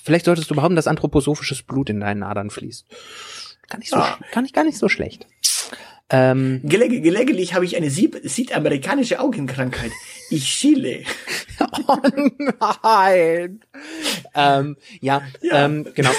[0.06, 2.86] Vielleicht solltest du behaupten, dass anthroposophisches Blut in deinen Adern fließt.
[3.68, 4.20] Gar nicht so, ah.
[4.32, 5.26] gar nicht, gar nicht so schlecht.
[6.12, 9.92] Ähm, Geleg gelegentlich habe ich eine südamerikanische Augenkrankheit.
[10.30, 11.00] Ich schiele.
[11.88, 11.98] oh
[12.84, 13.62] nein.
[14.36, 15.66] ähm, ja, ja.
[15.66, 16.12] Ähm, genau.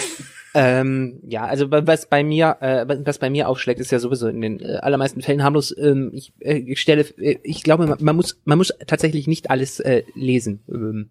[0.54, 4.40] Ähm, ja, also was bei mir, äh, was bei mir aufschlägt, ist ja sowieso in
[4.40, 5.72] den äh, allermeisten Fällen harmlos.
[5.78, 9.50] Ähm, ich, äh, ich stelle, äh, ich glaube, man, man, muss, man muss tatsächlich nicht
[9.50, 10.64] alles äh, lesen.
[10.68, 11.10] Ähm,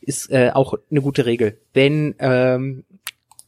[0.00, 1.58] ist äh, auch eine gute Regel.
[1.72, 2.84] Wenn ähm,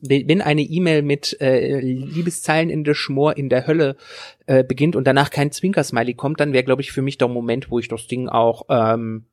[0.07, 3.97] wenn eine E-Mail mit äh, Liebeszeilen in der Schmor in der Hölle
[4.47, 7.71] äh, beginnt und danach kein Zwinkersmiley kommt, dann wäre, glaube ich, für mich der Moment,
[7.71, 9.25] wo ich das Ding auch ähm,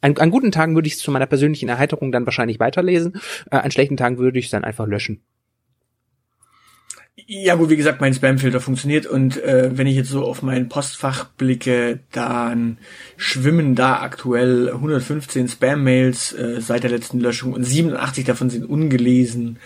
[0.00, 3.14] an, an guten Tagen würde ich es zu meiner persönlichen Erheiterung dann wahrscheinlich weiterlesen,
[3.50, 5.22] äh, an schlechten Tagen würde ich es dann einfach löschen.
[7.26, 10.68] Ja gut, wie gesagt, mein Spamfilter funktioniert und äh, wenn ich jetzt so auf mein
[10.68, 12.78] Postfach blicke, dann
[13.16, 19.58] schwimmen da aktuell 115 Spam-Mails äh, seit der letzten Löschung und 87 davon sind ungelesen.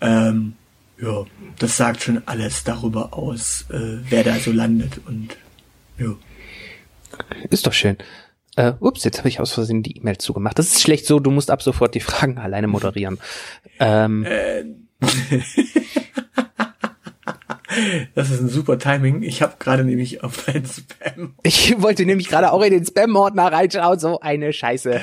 [0.00, 0.54] Ähm,
[1.00, 1.24] ja,
[1.58, 5.36] das sagt schon alles darüber aus, äh, wer da so landet und
[5.98, 6.14] ja.
[7.50, 7.96] Ist doch schön.
[8.56, 10.58] Äh, ups, jetzt habe ich aus Versehen die E-Mail zugemacht.
[10.58, 13.18] Das ist schlecht so, du musst ab sofort die Fragen alleine moderieren.
[13.78, 14.64] Ähm, äh,
[18.14, 19.22] Das ist ein super Timing.
[19.22, 21.34] Ich habe gerade nämlich auf deinen Spam.
[21.42, 23.98] Ich wollte nämlich gerade auch in den Spam-Ordner reinschauen.
[23.98, 25.00] So eine Scheiße.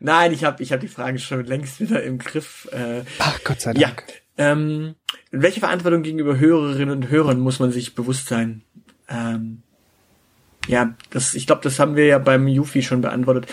[0.00, 2.68] Nein, ich habe ich hab die Fragen schon längst wieder im Griff.
[2.72, 4.04] Äh, Ach Gott sei Dank.
[4.38, 4.52] Ja.
[4.52, 4.94] Ähm,
[5.30, 8.62] welche Verantwortung gegenüber Hörerinnen und Hörern muss man sich bewusst sein?
[9.08, 9.62] Ähm,
[10.68, 13.46] ja, das, ich glaube, das haben wir ja beim Yufi schon beantwortet.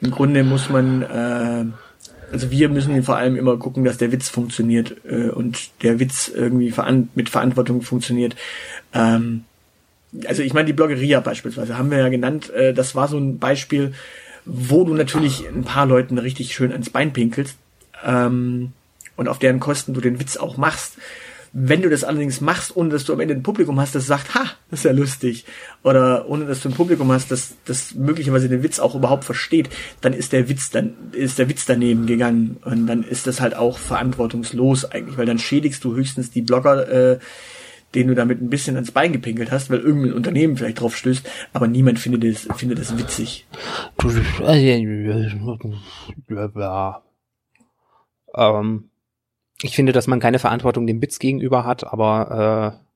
[0.00, 1.64] Im Grunde muss man äh,
[2.32, 6.28] also wir müssen vor allem immer gucken, dass der Witz funktioniert äh, und der Witz
[6.28, 8.36] irgendwie veran mit Verantwortung funktioniert.
[8.92, 9.44] Ähm,
[10.26, 13.38] also ich meine, die Bloggeria beispielsweise haben wir ja genannt, äh, das war so ein
[13.38, 13.92] Beispiel,
[14.44, 17.56] wo du natürlich ein paar Leuten richtig schön ans Bein pinkelst
[18.04, 18.72] ähm,
[19.16, 20.96] und auf deren Kosten du den Witz auch machst.
[21.52, 24.34] Wenn du das allerdings machst, ohne dass du am Ende ein Publikum hast, das sagt,
[24.34, 25.44] ha, das ist ja lustig,
[25.82, 29.70] oder ohne dass du ein Publikum hast, das, das möglicherweise den Witz auch überhaupt versteht,
[30.00, 33.54] dann ist der Witz, dann ist der Witz daneben gegangen und dann ist das halt
[33.54, 37.18] auch verantwortungslos eigentlich, weil dann schädigst du höchstens die Blogger, äh,
[37.94, 41.28] den du damit ein bisschen ans Bein gepinkelt hast, weil irgendein Unternehmen vielleicht drauf stößt,
[41.52, 43.46] aber niemand findet das, findet das witzig.
[48.34, 48.90] Ähm,
[49.62, 52.88] ich finde, dass man keine Verantwortung dem Witz gegenüber hat, aber äh,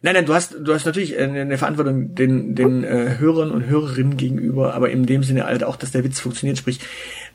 [0.00, 4.16] Nein, nein, du hast, du hast natürlich eine Verantwortung den, den äh, Hörern und Hörerinnen
[4.16, 6.56] gegenüber, aber in dem Sinne halt auch, dass der Witz funktioniert.
[6.56, 6.78] Sprich,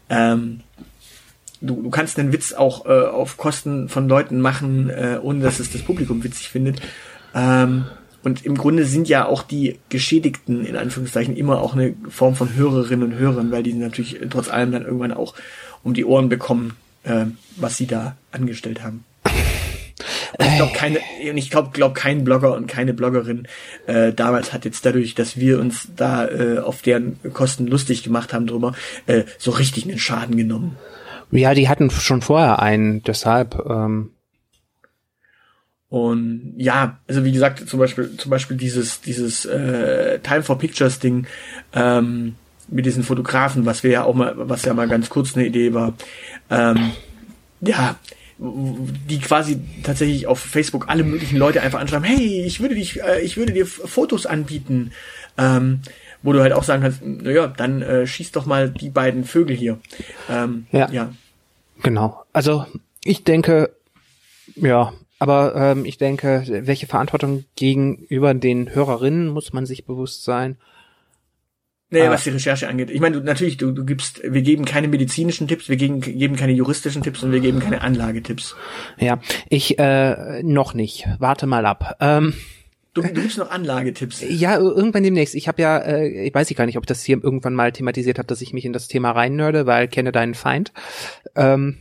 [0.09, 0.61] ähm,
[1.59, 5.59] du, du kannst einen Witz auch äh, auf Kosten von Leuten machen, äh, ohne dass
[5.59, 6.81] es das Publikum witzig findet.
[7.35, 7.83] Ähm,
[8.23, 12.55] und im Grunde sind ja auch die Geschädigten in Anführungszeichen immer auch eine Form von
[12.55, 15.35] Hörerinnen und Hörern, weil die natürlich trotz allem dann irgendwann auch
[15.83, 19.03] um die Ohren bekommen, äh, was sie da angestellt haben.
[20.37, 23.47] Und ich glaube keine, und ich glaube glaub kein Blogger und keine Bloggerin
[23.87, 28.33] äh, damals hat jetzt dadurch, dass wir uns da äh, auf deren Kosten lustig gemacht
[28.33, 28.73] haben drüber,
[29.05, 30.77] äh, so richtig einen Schaden genommen.
[31.31, 33.63] Ja, die hatten schon vorher einen, deshalb.
[33.67, 34.11] Ähm
[35.89, 40.99] und ja, also wie gesagt, zum Beispiel, zum Beispiel dieses, dieses äh, Time for Pictures
[40.99, 41.27] Ding
[41.73, 42.35] ähm,
[42.69, 45.73] mit diesen Fotografen, was wir ja auch mal, was ja mal ganz kurz eine Idee
[45.73, 45.93] war.
[46.49, 46.91] Ähm,
[47.61, 47.95] ja,
[48.39, 53.21] die quasi tatsächlich auf Facebook alle möglichen Leute einfach anschreiben, hey, ich würde dich, äh,
[53.21, 54.91] ich würde dir Fotos anbieten,
[55.37, 55.81] ähm,
[56.23, 59.55] wo du halt auch sagen kannst, naja, dann äh, schieß doch mal die beiden Vögel
[59.55, 59.79] hier.
[60.29, 60.89] Ähm, ja.
[60.91, 61.13] ja.
[61.83, 62.23] Genau.
[62.33, 62.65] Also
[63.03, 63.71] ich denke,
[64.55, 70.57] ja, aber ähm, ich denke, welche Verantwortung gegenüber den Hörerinnen muss man sich bewusst sein?
[71.93, 72.13] Naja, ah.
[72.13, 72.89] was die Recherche angeht.
[72.89, 76.35] Ich meine, du, natürlich, du, du gibst, wir geben keine medizinischen Tipps, wir geben, geben
[76.35, 78.55] keine juristischen Tipps und wir geben keine Anlagetipps.
[78.97, 81.07] Ja, ich äh, noch nicht.
[81.19, 81.97] Warte mal ab.
[81.99, 82.33] Ähm,
[82.95, 84.23] du, du gibst noch Anlagetipps.
[84.27, 85.35] Ja, irgendwann demnächst.
[85.35, 87.71] Ich habe ja, äh, ich weiß ich gar nicht, ob ich das hier irgendwann mal
[87.71, 90.73] thematisiert habe, dass ich mich in das Thema reinnörde, weil kenne deinen Feind.
[91.35, 91.77] Ähm,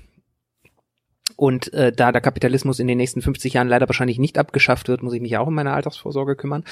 [1.37, 5.03] und äh, da der Kapitalismus in den nächsten 50 Jahren leider wahrscheinlich nicht abgeschafft wird,
[5.03, 6.65] muss ich mich auch um meine Altersvorsorge kümmern.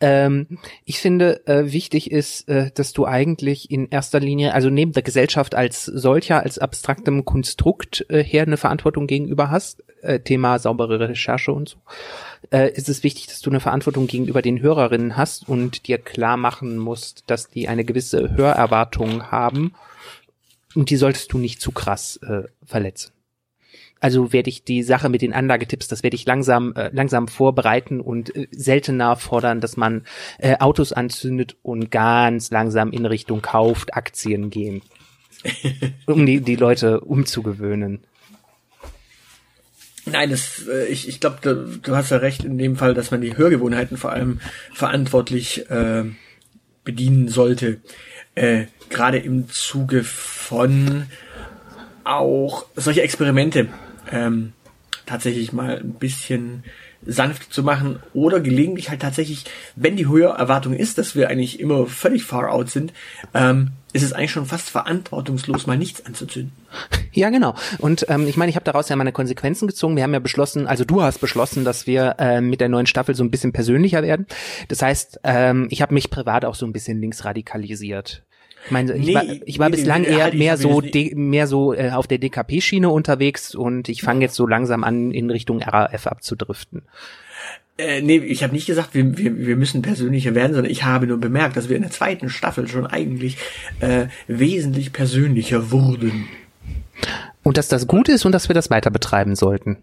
[0.00, 4.92] Ähm, ich finde, äh, wichtig ist, äh, dass du eigentlich in erster Linie, also neben
[4.92, 10.58] der Gesellschaft als solcher, als abstraktem Konstrukt äh, her eine Verantwortung gegenüber hast, äh, Thema
[10.58, 11.76] saubere Recherche und so,
[12.50, 16.36] äh, ist es wichtig, dass du eine Verantwortung gegenüber den Hörerinnen hast und dir klar
[16.36, 19.74] machen musst, dass die eine gewisse Hörerwartung haben
[20.74, 23.12] und die solltest du nicht zu krass äh, verletzen.
[24.00, 28.00] Also werde ich die Sache mit den Anlagetipps, das werde ich langsam, äh, langsam vorbereiten
[28.00, 30.04] und äh, seltener fordern, dass man
[30.38, 34.80] äh, Autos anzündet und ganz langsam in Richtung kauft, Aktien gehen.
[36.06, 38.00] um die, die Leute umzugewöhnen.
[40.06, 43.10] Nein, das, äh, ich, ich glaube, du, du, hast ja recht in dem Fall, dass
[43.10, 44.40] man die Hörgewohnheiten vor allem
[44.72, 46.04] verantwortlich äh,
[46.84, 47.80] bedienen sollte.
[48.34, 51.04] Äh, Gerade im Zuge von
[52.04, 53.68] auch solche Experimente
[54.10, 54.52] ähm,
[55.06, 56.64] tatsächlich mal ein bisschen
[57.04, 59.44] sanft zu machen oder gelegentlich halt tatsächlich,
[59.74, 62.92] wenn die höhere Erwartung ist, dass wir eigentlich immer völlig far out sind,
[63.32, 66.52] ähm, ist es eigentlich schon fast verantwortungslos, mal nichts anzuzünden.
[67.12, 67.56] Ja, genau.
[67.78, 69.96] Und ähm, ich meine, ich habe daraus ja meine Konsequenzen gezogen.
[69.96, 73.16] Wir haben ja beschlossen, also du hast beschlossen, dass wir äh, mit der neuen Staffel
[73.16, 74.26] so ein bisschen persönlicher werden.
[74.68, 77.24] Das heißt, ähm, ich habe mich privat auch so ein bisschen links
[78.70, 78.98] radikalisiert.
[78.98, 81.90] Ich nee, war, ich war nee, bislang eher halt mehr so, de, mehr so äh,
[81.90, 86.82] auf der DKP-Schiene unterwegs und ich fange jetzt so langsam an, in Richtung RAF abzudriften.
[87.78, 91.06] Äh, nee, ich habe nicht gesagt, wir, wir, wir müssen persönlicher werden, sondern ich habe
[91.06, 93.38] nur bemerkt, dass wir in der zweiten Staffel schon eigentlich
[93.80, 96.28] äh, wesentlich persönlicher wurden.
[97.42, 99.78] Und dass das gut ist und dass wir das weiter betreiben sollten.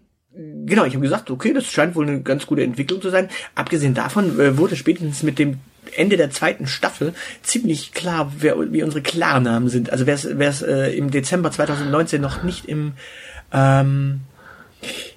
[0.66, 3.28] Genau, ich habe gesagt, okay, das scheint wohl eine ganz gute Entwicklung zu sein.
[3.56, 5.58] Abgesehen davon äh, wurde spätestens mit dem
[5.96, 9.90] Ende der zweiten Staffel ziemlich klar, wer, wie unsere Klarnamen sind.
[9.90, 12.92] Also wer es äh, im Dezember 2019 noch nicht im
[13.52, 14.20] ähm,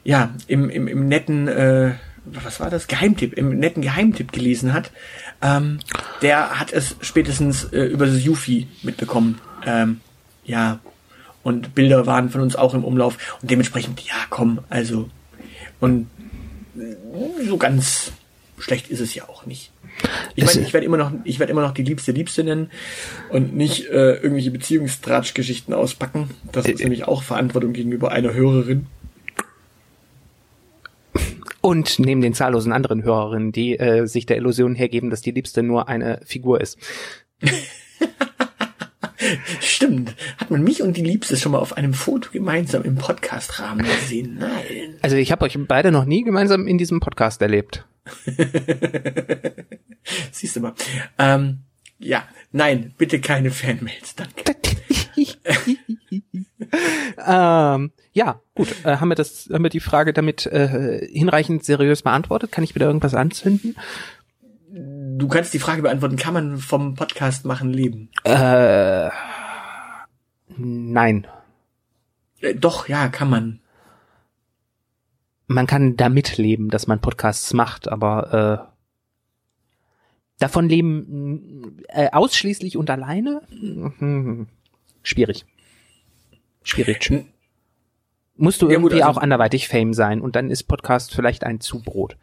[0.04, 1.94] ja im, im, im netten äh,
[2.26, 4.92] was war das Geheimtipp im netten Geheimtipp gelesen hat,
[5.42, 5.80] ähm,
[6.22, 9.40] der hat es spätestens äh, über das Yuffie mitbekommen.
[9.66, 10.02] Ähm,
[10.46, 10.80] ja
[11.44, 15.10] und Bilder waren von uns auch im Umlauf und dementsprechend ja komm also
[15.80, 16.08] und
[16.78, 18.12] äh, so ganz
[18.62, 19.72] schlecht ist es ja auch nicht.
[20.36, 22.72] Ich meine, ich werde immer noch, ich werde immer noch die liebste Liebste nennen
[23.30, 26.30] und nicht äh, irgendwelche Beziehungstratschgeschichten auspacken.
[26.52, 28.88] Das ist äh, nämlich auch Verantwortung gegenüber einer Hörerin.
[31.62, 35.62] Und neben den zahllosen anderen Hörerinnen, die äh, sich der Illusion hergeben, dass die Liebste
[35.62, 36.78] nur eine Figur ist.
[39.60, 40.16] Stimmt.
[40.38, 44.38] Hat man mich und die Liebste schon mal auf einem Foto gemeinsam im Podcast-Rahmen gesehen?
[44.40, 44.96] Nein.
[45.02, 47.86] Also ich habe euch beide noch nie gemeinsam in diesem Podcast erlebt.
[50.32, 50.74] Siehst du mal.
[51.18, 51.60] Ähm,
[52.00, 54.56] ja, nein, bitte keine Fanmails, danke.
[57.28, 58.76] ähm, ja, gut.
[58.84, 62.52] Äh, haben wir das, haben wir die Frage damit äh, hinreichend seriös beantwortet?
[62.52, 63.76] Kann ich wieder irgendwas anzünden?
[64.74, 68.10] Du kannst die Frage beantworten, kann man vom Podcast machen leben?
[68.24, 69.10] Äh,
[70.58, 71.28] nein.
[72.40, 73.61] Äh, doch, ja, kann man.
[75.54, 78.72] Man kann damit leben, dass man Podcasts macht, aber äh,
[80.40, 83.42] davon leben äh, ausschließlich und alleine?
[83.50, 84.48] Hm,
[85.04, 85.46] schwierig.
[86.64, 87.12] Schwierig.
[88.38, 91.44] Musst du Ja, gut, irgendwie also- auch anderweitig Fame sein und dann ist Podcast vielleicht
[91.44, 92.18] ein Zubrot.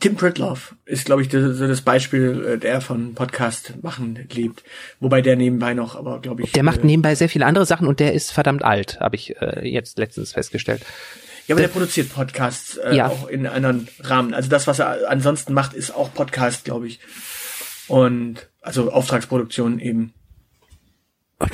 [0.00, 4.64] Tim Pritloff ist, glaube ich, das, so das Beispiel, äh, der von Podcast machen lebt.
[4.98, 6.50] Wobei der nebenbei noch, aber glaube ich.
[6.52, 9.36] Der macht äh, nebenbei sehr viele andere Sachen und der ist verdammt alt, habe ich
[9.40, 10.84] äh, jetzt letztens festgestellt.
[11.46, 13.08] Ja, aber der produziert Podcasts äh, Ja.
[13.08, 14.34] auch in anderen Rahmen.
[14.34, 16.98] Also das, was er ansonsten macht, ist auch Podcast, glaube ich.
[17.88, 20.12] Und also Auftragsproduktion eben.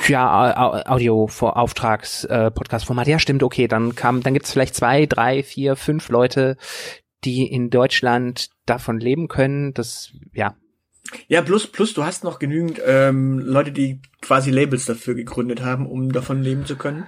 [0.07, 3.07] Ja, Au- Au- Audio vor Auftrags äh, Podcast Format.
[3.07, 6.57] Ja, stimmt, okay, dann kam dann gibt's vielleicht zwei, drei, vier, fünf Leute,
[7.25, 9.73] die in Deutschland davon leben können.
[9.73, 10.55] Das ja,
[11.27, 15.85] Ja, plus, plus du hast noch genügend ähm, Leute, die quasi Labels dafür gegründet haben,
[15.85, 17.05] um davon leben zu können.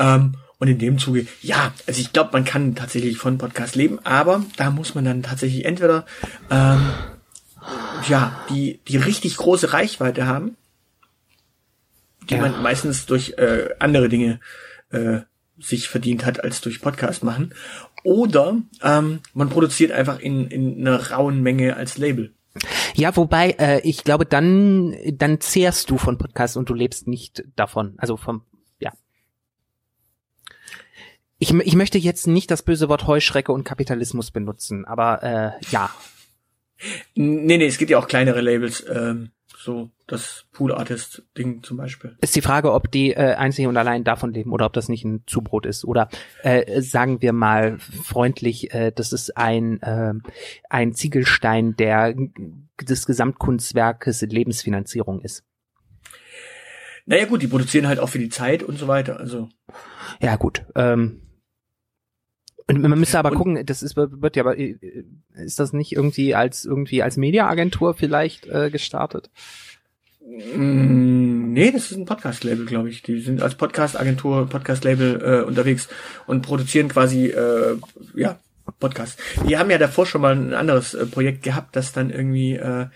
[0.00, 3.98] Ähm, und in dem Zuge, ja, also ich glaube, man kann tatsächlich von Podcast leben,
[4.04, 6.04] aber da muss man dann tatsächlich entweder
[6.50, 6.80] ähm,
[8.08, 10.56] ja, die, die richtig große Reichweite haben,
[12.28, 12.40] die Ja.
[12.40, 14.40] man meistens durch äh, andere Dinge
[14.90, 15.20] äh,
[15.58, 17.54] sich verdient hat als durch Podcast machen.
[18.04, 22.32] Oder ähm, man produziert einfach in, in einer rauen Menge als Label.
[22.94, 27.44] Ja, wobei, äh, ich glaube, dann, dann zehrst du von Podcasts und du lebst nicht
[27.56, 27.94] davon.
[27.98, 28.42] Also vom.
[31.38, 35.90] Ich, ich möchte jetzt nicht das böse Wort Heuschrecke und Kapitalismus benutzen, aber äh, ja.
[37.14, 41.76] Nee, nee, es gibt ja auch kleinere Labels, ähm, so das Pool Artist Ding zum
[41.76, 42.16] Beispiel.
[42.20, 45.04] Ist die Frage, ob die äh, einzig und allein davon leben oder ob das nicht
[45.04, 45.84] ein Zubrot ist.
[45.84, 46.08] Oder
[46.42, 50.14] äh, sagen wir mal freundlich, äh, das ist ein, äh,
[50.70, 52.14] ein Ziegelstein der
[52.80, 55.44] des Gesamtkunstwerkes Lebensfinanzierung ist.
[57.06, 59.18] Naja gut, die produzieren halt auch für die Zeit und so weiter.
[59.18, 59.48] Also
[60.20, 60.64] Ja, gut.
[60.74, 61.27] Ähm,
[62.68, 64.76] und man müsste aber Und- gucken, das ist, wird ja, aber äh,
[65.34, 69.30] ist das nicht irgendwie als irgendwie als Mediaagentur vielleicht äh, gestartet?
[70.54, 73.02] mm, nee, das ist ein Podcast-Label, glaube ich.
[73.02, 75.88] Die sind als Podcast-Agentur, Podcast-Label äh, unterwegs
[76.26, 77.76] und produzieren quasi äh,
[78.14, 78.38] ja
[78.80, 79.16] Podcasts.
[79.48, 82.86] Die haben ja davor schon mal ein anderes äh, Projekt gehabt, das dann irgendwie äh,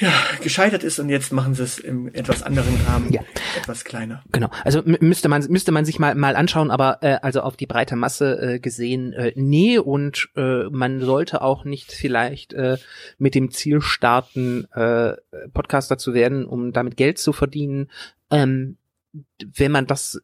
[0.00, 3.22] ja gescheitert ist und jetzt machen sie es im etwas anderen Rahmen, Ja.
[3.56, 4.22] etwas kleiner.
[4.32, 4.48] Genau.
[4.64, 7.96] Also müsste man müsste man sich mal mal anschauen, aber äh, also auf die breite
[7.96, 12.78] Masse äh, gesehen, äh, nee und äh, man sollte auch nicht vielleicht äh,
[13.18, 15.12] mit dem Ziel starten, äh,
[15.52, 17.90] Podcaster zu werden, um damit Geld zu verdienen.
[18.30, 18.76] Ähm,
[19.40, 20.20] wenn man das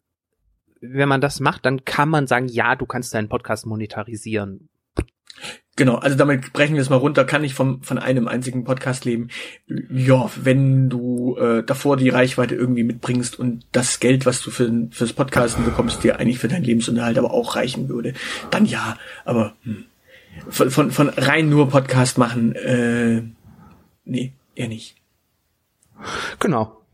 [0.81, 4.69] wenn man das macht, dann kann man sagen, ja, du kannst deinen Podcast monetarisieren.
[5.77, 7.27] Genau, also damit brechen wir es mal runter.
[7.27, 9.29] Kann ich vom, von einem einzigen Podcast leben?
[9.91, 14.73] Ja, wenn du äh, davor die Reichweite irgendwie mitbringst und das Geld, was du für,
[14.91, 18.15] fürs Podcasten bekommst, dir eigentlich für deinen Lebensunterhalt aber auch reichen würde,
[18.51, 18.97] dann ja.
[19.27, 19.85] Aber hm,
[20.49, 23.23] von, von, von rein nur Podcast machen, äh,
[24.07, 24.97] nee, eher nicht.
[26.39, 26.86] Genau.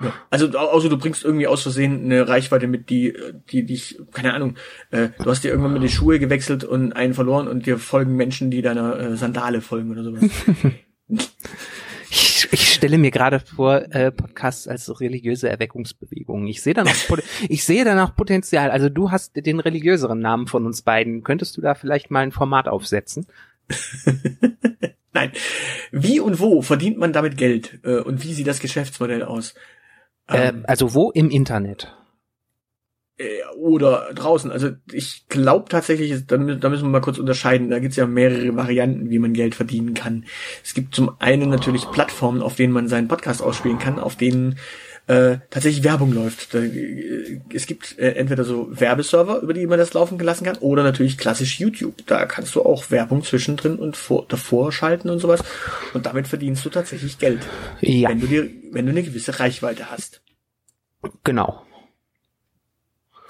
[0.00, 0.12] Ja.
[0.30, 3.14] Also au- außer du bringst irgendwie aus Versehen eine Reichweite mit, die,
[3.50, 4.56] die dich, keine Ahnung,
[4.90, 8.14] äh, du hast dir irgendwann mit die Schuhe gewechselt und einen verloren und dir folgen
[8.16, 10.30] Menschen, die deiner äh, Sandale folgen oder sowas.
[12.08, 16.46] Ich, ich stelle mir gerade vor, äh, Podcasts als religiöse Erweckungsbewegung.
[16.46, 18.70] Ich sehe da noch, Pot- ich sehe da noch Potenzial.
[18.70, 21.22] Also du hast den religiöseren Namen von uns beiden.
[21.24, 23.26] Könntest du da vielleicht mal ein Format aufsetzen?
[25.12, 25.32] Nein.
[25.90, 27.80] Wie und wo verdient man damit Geld?
[27.82, 29.54] Äh, und wie sieht das Geschäftsmodell aus?
[30.28, 31.92] Äh, Ähm, also wo im Internet?
[33.18, 34.50] äh, oder draußen.
[34.50, 37.70] Also ich glaube tatsächlich, da, mü- da müssen wir mal kurz unterscheiden.
[37.70, 40.26] Da gibt's ja mehrere Varianten, wie man Geld verdienen kann.
[40.62, 44.58] Es gibt zum einen natürlich Plattformen, auf denen man seinen Podcast ausspielen kann, auf denen
[45.06, 46.52] äh, tatsächlich Werbung läuft.
[46.52, 50.56] Da, äh, es gibt äh, entweder so Werbeserver, über die man das laufen lassen kann,
[50.58, 52.06] oder natürlich klassisch YouTube.
[52.06, 55.44] Da kannst du auch Werbung zwischendrin und vor, davor schalten und sowas.
[55.94, 57.40] Und damit verdienst du tatsächlich Geld,
[57.80, 60.22] Ja, wenn du dir, wenn du eine gewisse Reichweite hast.
[61.24, 61.62] genau.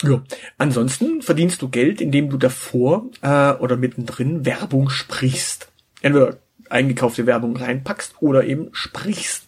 [0.03, 0.22] Ja.
[0.59, 5.72] Ansonsten verdienst du Geld, indem du davor äh, oder mittendrin Werbung sprichst.
[6.03, 6.36] Entweder
[6.68, 9.46] eingekaufte Werbung reinpackst oder eben sprichst.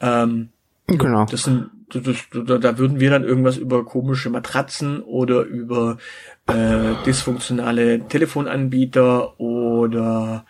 [0.00, 0.50] Ähm,
[0.98, 1.24] Genau.
[1.26, 5.98] das sind, das, das, da, würden wir dann irgendwas über komische Matratzen oder über
[6.46, 10.44] äh, dysfunktionale Telefonanbieter oder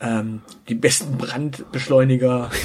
[0.00, 2.50] ähm, die besten Brandbeschleuniger.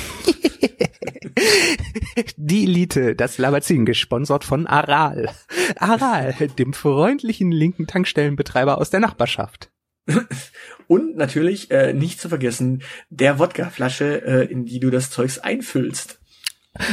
[2.35, 5.29] Die Elite, das Labazin, gesponsert von Aral.
[5.77, 9.71] Aral, dem freundlichen linken Tankstellenbetreiber aus der Nachbarschaft.
[10.87, 16.18] Und natürlich äh, nicht zu vergessen der Wodkaflasche, äh, in die du das Zeugs einfüllst.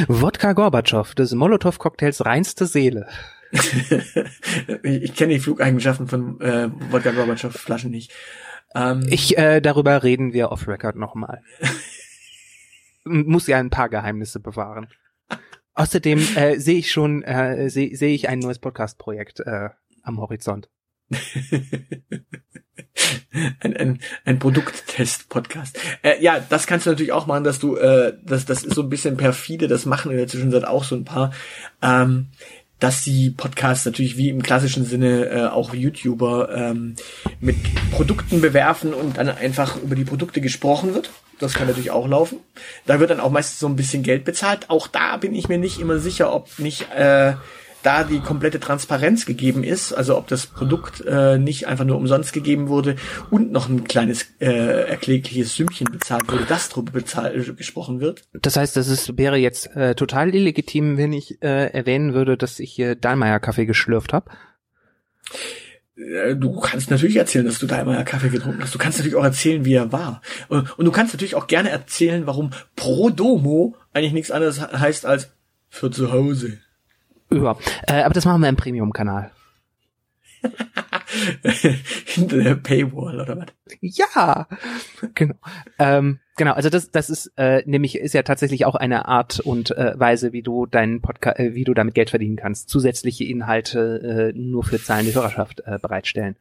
[0.08, 3.08] Wodka Gorbatschow, des Molotow-Cocktails reinste Seele.
[3.52, 8.12] ich, ich kenne die Flugeigenschaften von äh, Wodka Gorbatschow Flaschen nicht.
[8.74, 11.42] Ähm, ich, äh, darüber reden wir off Record nochmal.
[13.04, 14.88] Muss ja ein paar Geheimnisse bewahren.
[15.74, 19.68] Außerdem äh, sehe ich schon, äh, sehe seh ich ein neues Podcast-Projekt äh,
[20.02, 20.68] am Horizont.
[23.60, 25.78] ein, ein, ein Produkttest-Podcast.
[26.02, 28.82] Äh, ja, das kannst du natürlich auch machen, dass du, äh, das, das ist so
[28.82, 31.32] ein bisschen perfide, das machen in der Zwischenzeit auch so ein paar,
[31.82, 32.28] ähm,
[32.78, 36.96] dass die Podcasts natürlich wie im klassischen Sinne äh, auch YouTuber ähm,
[37.40, 37.56] mit
[37.90, 41.10] Produkten bewerfen und dann einfach über die Produkte gesprochen wird.
[41.38, 42.38] Das kann natürlich auch laufen.
[42.86, 44.70] Da wird dann auch meistens so ein bisschen Geld bezahlt.
[44.70, 47.34] Auch da bin ich mir nicht immer sicher, ob nicht äh,
[47.86, 52.32] da die komplette Transparenz gegeben ist, also ob das Produkt äh, nicht einfach nur umsonst
[52.32, 52.96] gegeben wurde
[53.30, 58.22] und noch ein kleines äh, erklägliches Sümmchen bezahlt wurde, das drüber bezahlt, gesprochen wird.
[58.32, 62.58] Das heißt, das ist, wäre jetzt äh, total illegitim, wenn ich äh, erwähnen würde, dass
[62.58, 64.32] ich hier Dahlmeier Kaffee geschlürft habe.
[65.96, 68.74] Äh, du kannst natürlich erzählen, dass du Dahlmeier Kaffee getrunken hast.
[68.74, 70.22] Du kannst natürlich auch erzählen, wie er war.
[70.48, 75.30] Und du kannst natürlich auch gerne erzählen, warum Pro Domo eigentlich nichts anderes heißt als
[75.68, 76.58] für zu Hause.
[77.30, 77.56] Ja,
[77.88, 79.30] äh, aber das machen wir im Premium-Kanal.
[82.04, 83.46] Hinter der Paywall oder was?
[83.80, 84.46] Ja,
[85.14, 85.34] genau.
[85.78, 89.70] Ähm, genau, also das, das ist äh, nämlich ist ja tatsächlich auch eine Art und
[89.72, 92.68] äh, Weise, wie du deinen Podcast, äh, wie du damit Geld verdienen kannst.
[92.68, 96.36] Zusätzliche Inhalte äh, nur für zahlende Hörerschaft äh, bereitstellen.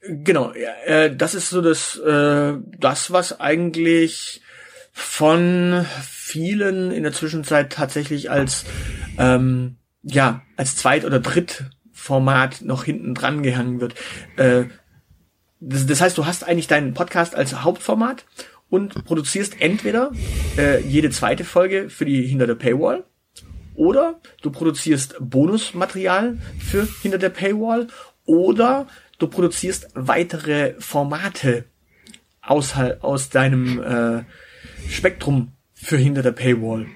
[0.00, 4.42] Genau, ja, äh, das ist so das, äh, das was eigentlich
[4.92, 8.64] von vielen in der Zwischenzeit tatsächlich als
[9.18, 9.77] ähm,
[10.10, 13.94] ja, als Zweit- oder Drittformat noch hinten dran gehangen wird.
[14.36, 14.64] Äh,
[15.60, 18.24] das, das heißt, du hast eigentlich deinen Podcast als Hauptformat
[18.70, 20.12] und produzierst entweder
[20.56, 23.04] äh, jede zweite Folge für die hinter der Paywall
[23.74, 27.88] oder du produzierst Bonusmaterial für hinter der Paywall
[28.24, 28.86] oder
[29.18, 31.64] du produzierst weitere Formate
[32.40, 34.24] aus, aus deinem äh,
[34.88, 36.86] Spektrum für hinter der Paywall.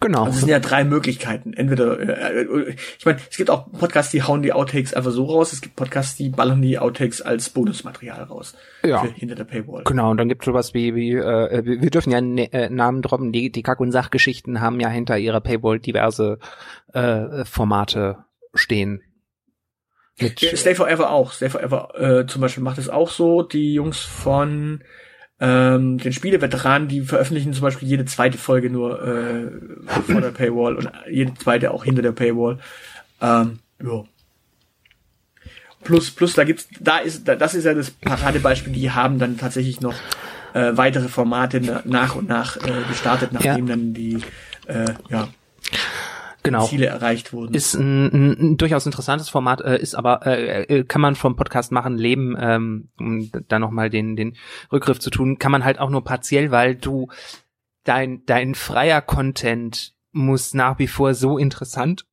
[0.00, 0.24] Genau.
[0.24, 1.54] Also es sind ja drei Möglichkeiten.
[1.54, 5.24] Entweder, äh, äh, ich meine, es gibt auch Podcasts, die hauen die Outtakes einfach so
[5.24, 5.52] raus.
[5.52, 8.54] Es gibt Podcasts, die ballern die Outtakes als Bonusmaterial raus.
[8.84, 9.04] Ja.
[9.04, 9.84] hinter der Paywall.
[9.84, 13.02] Genau, und dann gibt es sowas wie, wie äh, wir dürfen ja ne, äh, Namen
[13.02, 16.38] droppen, die, die Kack- und Sachgeschichten haben ja hinter ihrer Paywall diverse
[16.92, 18.18] äh, Formate
[18.54, 19.02] stehen.
[20.18, 21.32] Mit ja, Stay Forever auch.
[21.32, 23.42] Stay Forever äh, zum Beispiel macht es auch so.
[23.42, 24.82] Die Jungs von
[25.38, 29.50] ähm, den Spieleveteranen, die veröffentlichen zum Beispiel jede zweite Folge nur äh,
[30.06, 32.58] vor der Paywall und jede zweite auch hinter der Paywall.
[33.20, 34.04] Ähm, ja.
[35.84, 39.80] Plus, plus, da gibt's, da ist, das ist ja das Paradebeispiel, die haben dann tatsächlich
[39.80, 39.94] noch
[40.52, 43.76] äh, weitere Formate nach und nach äh, gestartet, nachdem ja.
[43.76, 44.20] dann die,
[44.66, 45.28] äh, ja
[46.46, 46.66] genau.
[46.66, 47.54] Ziele erreicht wurden.
[47.54, 51.36] Ist ein, ein, ein durchaus interessantes Format, äh, ist aber äh, äh, kann man vom
[51.36, 54.36] Podcast machen leben, ähm, um da nochmal den den
[54.72, 57.08] Rückgriff zu tun, kann man halt auch nur partiell, weil du
[57.84, 62.06] dein dein freier Content muss nach wie vor so interessant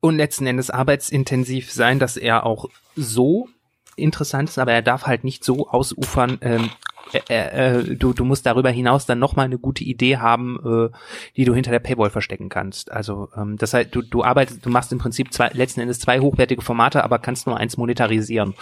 [0.00, 2.66] und letzten Endes arbeitsintensiv sein, dass er auch
[2.96, 3.48] so
[3.96, 6.70] interessant ist, aber er darf halt nicht so ausufern, ähm,
[7.12, 10.96] äh, äh, du, du musst darüber hinaus dann nochmal eine gute Idee haben, äh,
[11.36, 12.90] die du hinter der Paywall verstecken kannst.
[12.90, 16.20] Also ähm, das heißt, du, du arbeitest, du machst im Prinzip zwei, letzten Endes zwei
[16.20, 18.54] hochwertige Formate, aber kannst nur eins monetarisieren.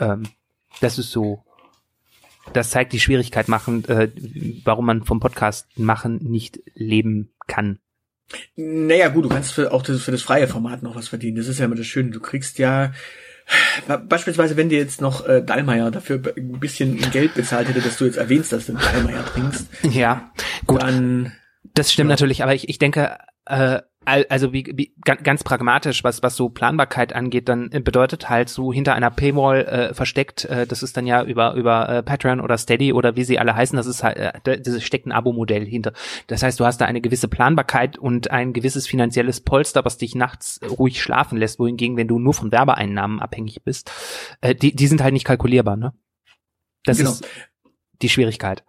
[0.00, 0.24] Ähm,
[0.80, 1.44] das ist so.
[2.52, 4.08] Das zeigt die Schwierigkeit machen, äh,
[4.64, 7.78] warum man vom Podcast machen nicht leben kann.
[8.56, 11.36] Naja, gut, du kannst für, auch das, für das freie Format noch was verdienen.
[11.36, 12.10] Das ist ja immer das Schöne.
[12.10, 12.92] Du kriegst ja
[14.08, 18.04] Beispielsweise, wenn dir jetzt noch äh, Dallmayr dafür ein bisschen Geld bezahlt hätte, dass du
[18.04, 19.66] jetzt erwähnst, dass du Dallmayr trinkst.
[19.90, 20.32] Ja,
[20.66, 20.82] gut.
[20.82, 21.32] Dann,
[21.74, 22.14] das stimmt ja.
[22.14, 27.14] natürlich, aber ich, ich denke, äh, also wie, wie ganz pragmatisch, was was so Planbarkeit
[27.14, 31.22] angeht, dann bedeutet halt so hinter einer Paywall äh, versteckt, äh, das ist dann ja
[31.22, 34.60] über über äh, Patreon oder Steady oder wie sie alle heißen, das ist halt äh,
[34.60, 35.92] das steckt ein Abo-Modell hinter.
[36.26, 40.14] Das heißt, du hast da eine gewisse Planbarkeit und ein gewisses finanzielles Polster, was dich
[40.14, 43.90] nachts ruhig schlafen lässt, wohingegen wenn du nur von Werbeeinnahmen abhängig bist,
[44.40, 45.92] äh, die die sind halt nicht kalkulierbar, ne?
[46.84, 47.10] Das genau.
[47.10, 47.26] ist
[48.02, 48.64] die Schwierigkeit.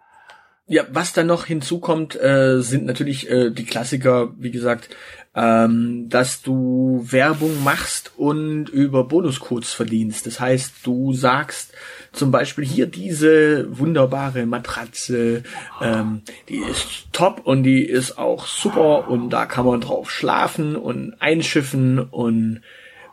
[0.66, 4.88] Ja, was dann noch hinzukommt, äh, sind natürlich äh, die Klassiker, wie gesagt,
[5.34, 10.26] ähm, dass du Werbung machst und über Bonuscodes verdienst.
[10.26, 11.72] Das heißt, du sagst
[12.12, 15.42] zum Beispiel hier diese wunderbare Matratze,
[15.82, 20.76] ähm, die ist top und die ist auch super und da kann man drauf schlafen
[20.76, 22.62] und einschiffen und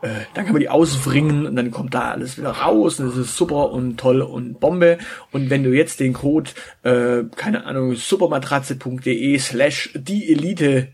[0.01, 3.17] äh, dann kann man die auswringen und dann kommt da alles wieder raus und es
[3.17, 4.97] ist super und toll und Bombe.
[5.31, 6.51] Und wenn du jetzt den Code,
[6.83, 10.89] äh, keine Ahnung, supermatratze.de slash die Elite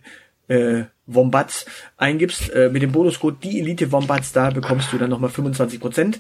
[0.48, 5.30] äh, Wombats eingibst, äh, mit dem Bonuscode die Elite Wombats, da bekommst du dann nochmal
[5.30, 6.20] 25 Prozent.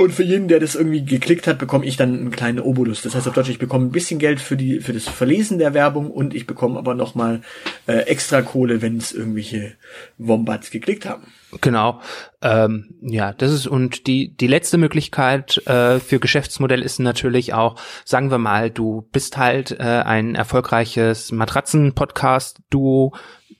[0.00, 3.02] Und für jeden, der das irgendwie geklickt hat, bekomme ich dann einen kleinen Obolus.
[3.02, 5.74] Das heißt auf Deutsch, ich bekomme ein bisschen Geld für die für das Verlesen der
[5.74, 7.42] Werbung und ich bekomme aber nochmal
[7.86, 9.74] äh, extra Kohle, wenn es irgendwelche
[10.16, 11.24] Wombats geklickt haben.
[11.60, 12.00] Genau.
[12.40, 17.76] Ähm, ja, das ist und die die letzte Möglichkeit äh, für Geschäftsmodell ist natürlich auch,
[18.06, 23.14] sagen wir mal, du bist halt äh, ein erfolgreiches Matratzen-Podcast-Duo,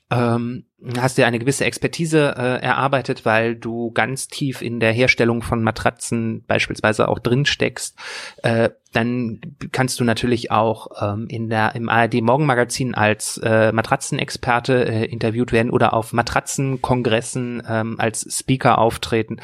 [0.09, 0.65] ähm,
[0.97, 5.63] hast dir eine gewisse Expertise äh, erarbeitet, weil du ganz tief in der Herstellung von
[5.63, 7.97] Matratzen beispielsweise auch drin steckst,
[8.43, 9.39] äh, dann
[9.71, 15.51] kannst du natürlich auch ähm, in der im ARD Morgenmagazin als äh, Matratzenexperte äh, interviewt
[15.51, 19.37] werden oder auf Matratzenkongressen ähm, als Speaker auftreten.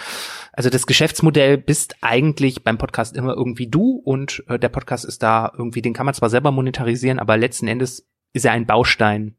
[0.52, 5.24] Also das Geschäftsmodell bist eigentlich beim Podcast immer irgendwie du und äh, der Podcast ist
[5.24, 9.36] da irgendwie, den kann man zwar selber monetarisieren, aber letzten Endes ist er ein Baustein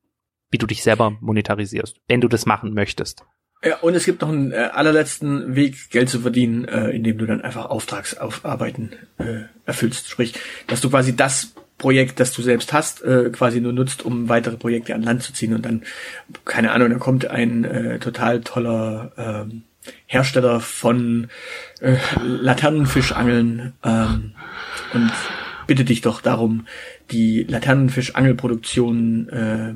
[0.51, 3.25] wie du dich selber monetarisierst, wenn du das machen möchtest.
[3.65, 7.27] Ja, und es gibt noch einen äh, allerletzten Weg, Geld zu verdienen, äh, indem du
[7.27, 10.09] dann einfach Auftragsaufarbeiten äh, erfüllst.
[10.09, 10.35] Sprich,
[10.69, 14.57] dass du quasi das Projekt, das du selbst hast, äh, quasi nur nutzt, um weitere
[14.57, 15.83] Projekte an Land zu ziehen und dann,
[16.45, 19.63] keine Ahnung, da kommt ein äh, total toller ähm,
[20.07, 21.29] Hersteller von
[21.81, 24.35] äh, Laternenfischangeln ähm,
[24.93, 25.13] und
[25.67, 26.67] bitte dich doch darum,
[27.11, 29.75] die Laternenfischangelproduktion äh,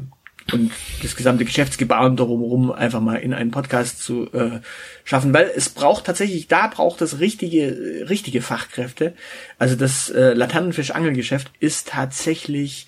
[0.51, 0.73] und
[1.03, 4.61] das gesamte Geschäftsgebaren drumherum einfach mal in einen Podcast zu äh,
[5.05, 9.15] schaffen, weil es braucht tatsächlich, da braucht es richtige, richtige Fachkräfte.
[9.59, 12.87] Also das äh, Laternenfisch-Angelgeschäft ist tatsächlich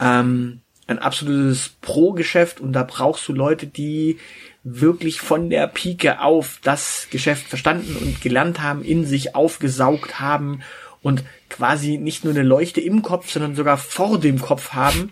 [0.00, 4.18] ähm, ein absolutes Pro-Geschäft und da brauchst du Leute, die
[4.62, 10.62] wirklich von der Pike auf das Geschäft verstanden und gelernt haben, in sich aufgesaugt haben
[11.02, 15.10] und quasi nicht nur eine Leuchte im Kopf, sondern sogar vor dem Kopf haben,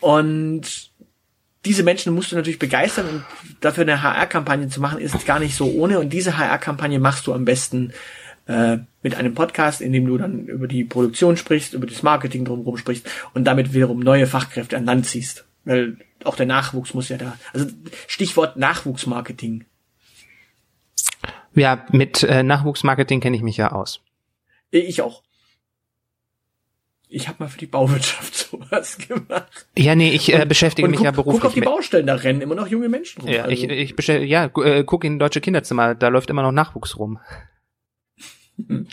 [0.00, 0.90] und
[1.64, 3.24] diese Menschen musst du natürlich begeistern und
[3.60, 6.00] dafür eine HR-Kampagne zu machen, ist gar nicht so ohne.
[6.00, 7.92] Und diese HR-Kampagne machst du am besten
[8.46, 12.44] äh, mit einem Podcast, in dem du dann über die Produktion sprichst, über das Marketing
[12.46, 15.44] drumherum sprichst und damit wiederum neue Fachkräfte an Land ziehst.
[15.64, 17.38] Weil auch der Nachwuchs muss ja da.
[17.52, 17.66] Also
[18.06, 19.66] Stichwort Nachwuchsmarketing.
[21.54, 24.00] Ja, mit äh, Nachwuchsmarketing kenne ich mich ja aus.
[24.70, 25.22] Ich auch.
[27.12, 29.66] Ich habe mal für die Bauwirtschaft sowas gemacht.
[29.76, 31.60] Ja, nee, ich äh, beschäftige und mich guck, ja beruflich Guck auf die.
[31.60, 33.30] Baustellen, da rennen immer noch junge Menschen rum.
[33.30, 36.42] Ja, Also, ich, ich bestell, ja, gu- äh, guck in deutsche Kinderzimmer, da läuft immer
[36.42, 37.18] noch Nachwuchs rum.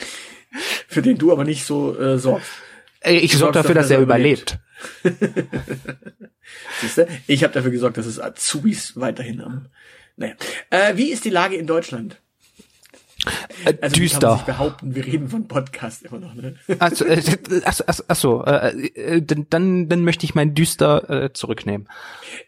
[0.88, 2.49] für den du aber nicht so äh, sorgst.
[3.01, 4.57] Äh, Ich Du sorge dafür, dass er überlebt.
[6.82, 7.07] Siehste?
[7.28, 9.68] Ich habe dafür gesorgt, dass es Azubis weiterhin haben.
[10.15, 10.34] Naja.
[10.70, 12.22] Äh, wie ist die Lage in Deutschland?
[13.65, 14.45] Äh, Also wie kann man sich düster.
[14.45, 16.55] behaupten, wir reden von Podcast immer noch, ne?
[16.80, 17.21] Also, äh,
[17.65, 21.88] ach, ach, ach so, äh, äh, dann, dann, dann möchte ich mein düster äh, zurücknehmen.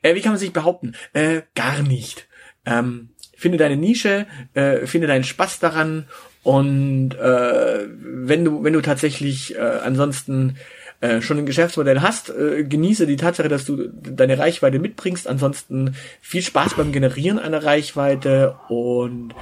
[0.02, 0.94] Äh, wie kann man sich behaupten?
[1.14, 2.28] Äh, gar nicht.
[2.66, 6.08] Ähm, finde deine Nische, äh, finde deinen Spaß daran
[6.44, 10.56] und äh, wenn du wenn du tatsächlich äh, ansonsten
[11.02, 15.28] äh, schon ein Geschäftsmodell hast, äh, genieße die Tatsache, dass du deine Reichweite mitbringst.
[15.28, 19.34] Ansonsten viel Spaß beim Generieren einer Reichweite und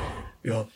[0.43, 0.67] ja.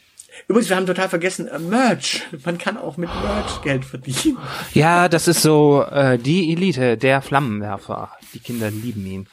[0.48, 2.22] Übrigens, wir haben total vergessen, äh, Merch.
[2.46, 4.38] Man kann auch mit Merch Geld verdienen.
[4.74, 8.12] Ja, das ist so äh, die Elite, der Flammenwerfer.
[8.34, 9.28] Die Kinder lieben ihn.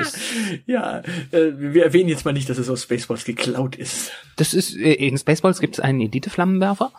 [0.00, 0.18] Ist,
[0.66, 1.00] Ja,
[1.32, 4.12] äh, wir erwähnen jetzt mal nicht, dass es aus Spaceballs geklaut ist.
[4.36, 6.92] das ist äh, in Spaceballs gibt es einen Elite-Flammenwerfer.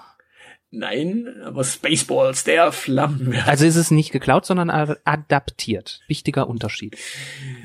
[0.75, 3.47] Nein, aber Spaceballs, der Flammenwerfer.
[3.47, 6.01] Also ist es nicht geklaut, sondern adaptiert.
[6.07, 6.97] Wichtiger Unterschied.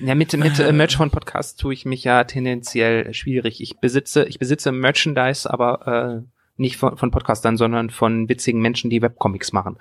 [0.04, 3.62] Ja, mit, mit äh, Merch von Podcasts tue ich mich ja tendenziell schwierig.
[3.62, 6.28] Ich besitze, ich besitze Merchandise, aber äh,
[6.58, 9.78] nicht von, von Podcastern, sondern von witzigen Menschen, die Webcomics machen.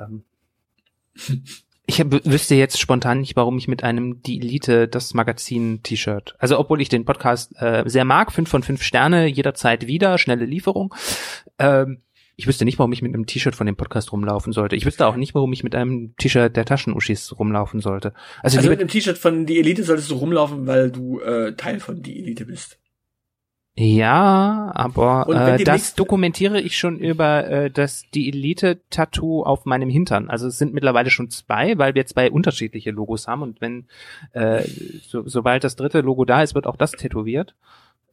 [0.00, 0.24] Ähm,
[1.86, 6.34] ich hab, wüsste jetzt spontan nicht, warum ich mit einem Die Elite das Magazin T-Shirt.
[6.40, 10.46] Also obwohl ich den Podcast äh, sehr mag, fünf von fünf Sterne, jederzeit wieder, schnelle
[10.46, 10.92] Lieferung.
[11.60, 12.02] Ähm,
[12.40, 14.74] ich wüsste nicht, warum ich mit einem T-Shirt von dem Podcast rumlaufen sollte.
[14.74, 18.14] Ich wüsste auch nicht, warum ich mit einem T-Shirt der Taschenuschis rumlaufen sollte.
[18.42, 21.80] Also, Also mit dem T-Shirt von Die Elite solltest du rumlaufen, weil du äh, Teil
[21.80, 22.78] von Die Elite bist.
[23.76, 30.30] ja, aber äh, das dokumentiere ich schon über äh, das die Elite-Tattoo auf meinem Hintern.
[30.30, 33.86] Also es sind mittlerweile schon zwei, weil wir zwei unterschiedliche Logos haben und wenn
[34.32, 34.64] äh,
[35.06, 37.54] so, sobald das dritte Logo da ist, wird auch das tätowiert.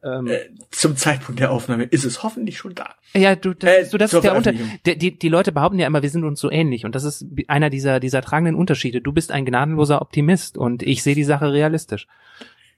[0.02, 2.94] Ähm, Äh, zum Zeitpunkt der Aufnahme ist es hoffentlich schon da.
[3.14, 4.80] Ja, du, das, Äh, so, das ist der Unter Veröffentlichung.
[4.86, 7.26] die, die, die Leute behaupten ja immer, wir sind uns so ähnlich und das ist
[7.48, 9.00] einer dieser, dieser tragenden Unterschiede.
[9.00, 12.06] Du bist ein gnadenloser Optimist und ich sehe die Sache realistisch.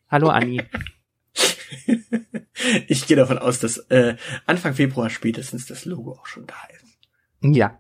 [0.09, 0.63] Hallo Anni.
[2.89, 4.17] ich gehe davon aus, dass äh,
[4.47, 6.87] Anfang Februar spätestens das Logo auch schon da ist.
[7.57, 7.79] Ja,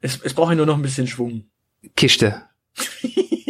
[0.00, 1.44] Es, es braucht ja nur noch ein bisschen Schwung.
[1.96, 2.42] Kiste.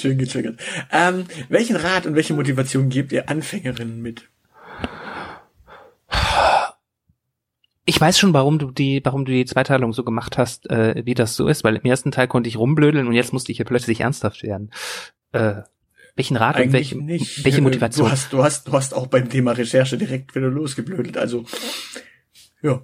[0.00, 0.58] Schön getriggert.
[0.90, 4.28] Ähm, welchen Rat und welche Motivation gebt ihr Anfängerinnen mit?
[7.84, 11.14] Ich weiß schon, warum du die, warum du die Zweiteilung so gemacht hast, äh, wie
[11.14, 13.66] das so ist, weil im ersten Teil konnte ich rumblödeln und jetzt musste ich hier
[13.66, 14.70] plötzlich ernsthaft werden.
[15.32, 15.62] Äh,
[16.16, 17.44] welchen Rat Eigentlich und welche, nicht.
[17.44, 18.06] welche Motivation?
[18.06, 21.16] Du hast, du hast, du hast auch beim Thema Recherche direkt wieder losgeblödelt.
[21.16, 21.44] Also,
[22.62, 22.82] ja.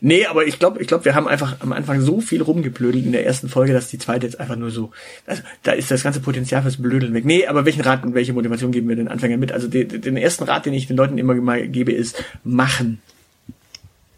[0.00, 3.12] Nee, aber ich glaube, ich glaube, wir haben einfach am Anfang so viel rumgeblödelt in
[3.12, 4.90] der ersten Folge, dass die zweite jetzt einfach nur so,
[5.26, 7.24] also da ist das ganze Potenzial fürs Blödeln weg.
[7.24, 9.52] Nee, aber welchen Rat und welche Motivation geben wir den Anfängern mit?
[9.52, 13.00] Also den, den ersten Rat, den ich den Leuten immer mal gebe, ist machen.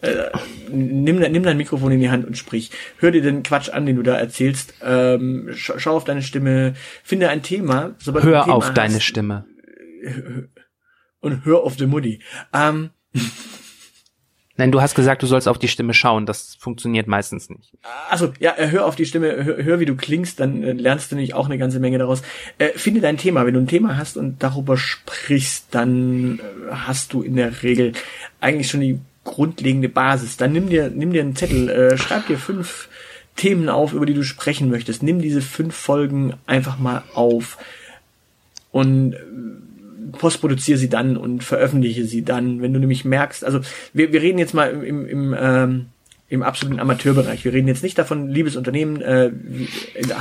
[0.05, 0.31] Äh,
[0.71, 2.71] nimm, nimm dein Mikrofon in die Hand und sprich.
[2.99, 4.75] Hör dir den Quatsch an, den du da erzählst.
[4.83, 6.75] Ähm, schau, schau auf deine Stimme.
[7.03, 7.95] Finde ein Thema.
[7.99, 9.47] sobald du ein Hör Thema auf deine hast, Stimme.
[11.21, 12.21] Und hör auf die Mutti.
[12.53, 12.91] Ähm,
[14.57, 16.27] Nein, du hast gesagt, du sollst auf die Stimme schauen.
[16.27, 17.73] Das funktioniert meistens nicht.
[18.09, 21.11] Also ja, äh, hör auf die Stimme, hör, hör wie du klingst, dann äh, lernst
[21.11, 22.23] du nämlich auch eine ganze Menge daraus.
[22.59, 23.47] Äh, finde dein Thema.
[23.47, 27.95] Wenn du ein Thema hast und darüber sprichst, dann äh, hast du in der Regel
[28.41, 30.37] eigentlich schon die grundlegende Basis.
[30.37, 32.89] Dann nimm dir, nimm dir einen Zettel, äh, schreib dir fünf
[33.35, 35.03] Themen auf, über die du sprechen möchtest.
[35.03, 37.59] Nimm diese fünf Folgen einfach mal auf
[38.71, 39.17] und
[40.13, 43.61] postproduziere sie dann und veröffentliche sie dann, wenn du nämlich merkst, also
[43.93, 45.87] wir, wir reden jetzt mal im, im, im, ähm,
[46.29, 47.45] im absoluten Amateurbereich.
[47.45, 49.33] Wir reden jetzt nicht davon, liebes Unternehmen, äh, äh,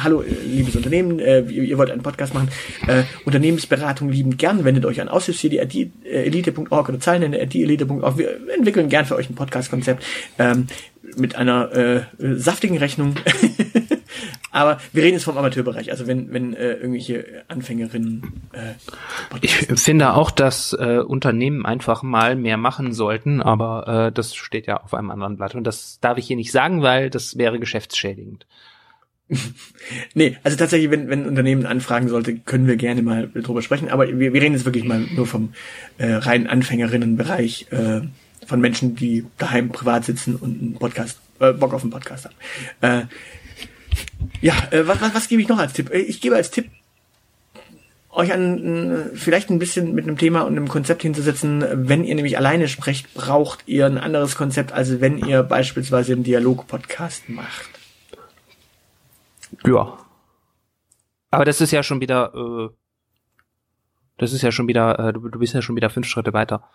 [0.04, 2.50] hallo, äh, liebes Unternehmen, äh, ihr, ihr wollt einen Podcast machen,
[2.88, 8.18] äh, Unternehmensberatung liebend gern, wendet euch an aushilfsjedi.elite.org oder zeilenende.elite.org.
[8.18, 10.04] Wir entwickeln gern für euch ein Podcast-Konzept
[10.38, 10.68] ähm,
[11.16, 13.16] mit einer äh, saftigen Rechnung.
[14.54, 18.74] Aber wir reden jetzt vom Amateurbereich, also wenn, wenn äh, irgendwelche Anfängerinnen äh,
[19.42, 24.68] Ich finde auch, dass äh, Unternehmen einfach mal mehr machen sollten, aber äh, das steht
[24.68, 27.60] ja auf einem anderen Blatt und das darf ich hier nicht sagen, weil das wäre
[27.60, 28.46] geschäftsschädigend.
[30.14, 33.90] Nee, also tatsächlich, wenn, wenn ein Unternehmen anfragen sollte, können wir gerne mal drüber sprechen.
[33.90, 35.54] Aber wir, wir reden jetzt wirklich mal nur vom
[35.98, 38.02] äh, reinen Anfängerinnenbereich äh,
[38.46, 42.36] von Menschen, die daheim privat sitzen und einen Podcast, äh, Bock auf einen Podcast haben.
[42.82, 43.06] Äh,
[44.42, 45.90] ja, äh, was, was, was gebe ich noch als Tipp?
[45.92, 46.70] Äh, Ich gebe als Tipp,
[48.10, 51.66] euch an äh, vielleicht ein bisschen mit einem Thema und einem Konzept hinzusetzen.
[51.88, 56.24] Wenn ihr nämlich alleine sprecht, braucht ihr ein anderes Konzept, als wenn ihr beispielsweise einen
[56.24, 57.70] Dialog-Podcast macht.
[59.66, 59.98] Ja.
[61.32, 62.70] Aber das ist ja schon wieder, äh,
[64.18, 66.70] das ist ja schon wieder, äh, du, du bist ja schon wieder fünf Schritte weiter.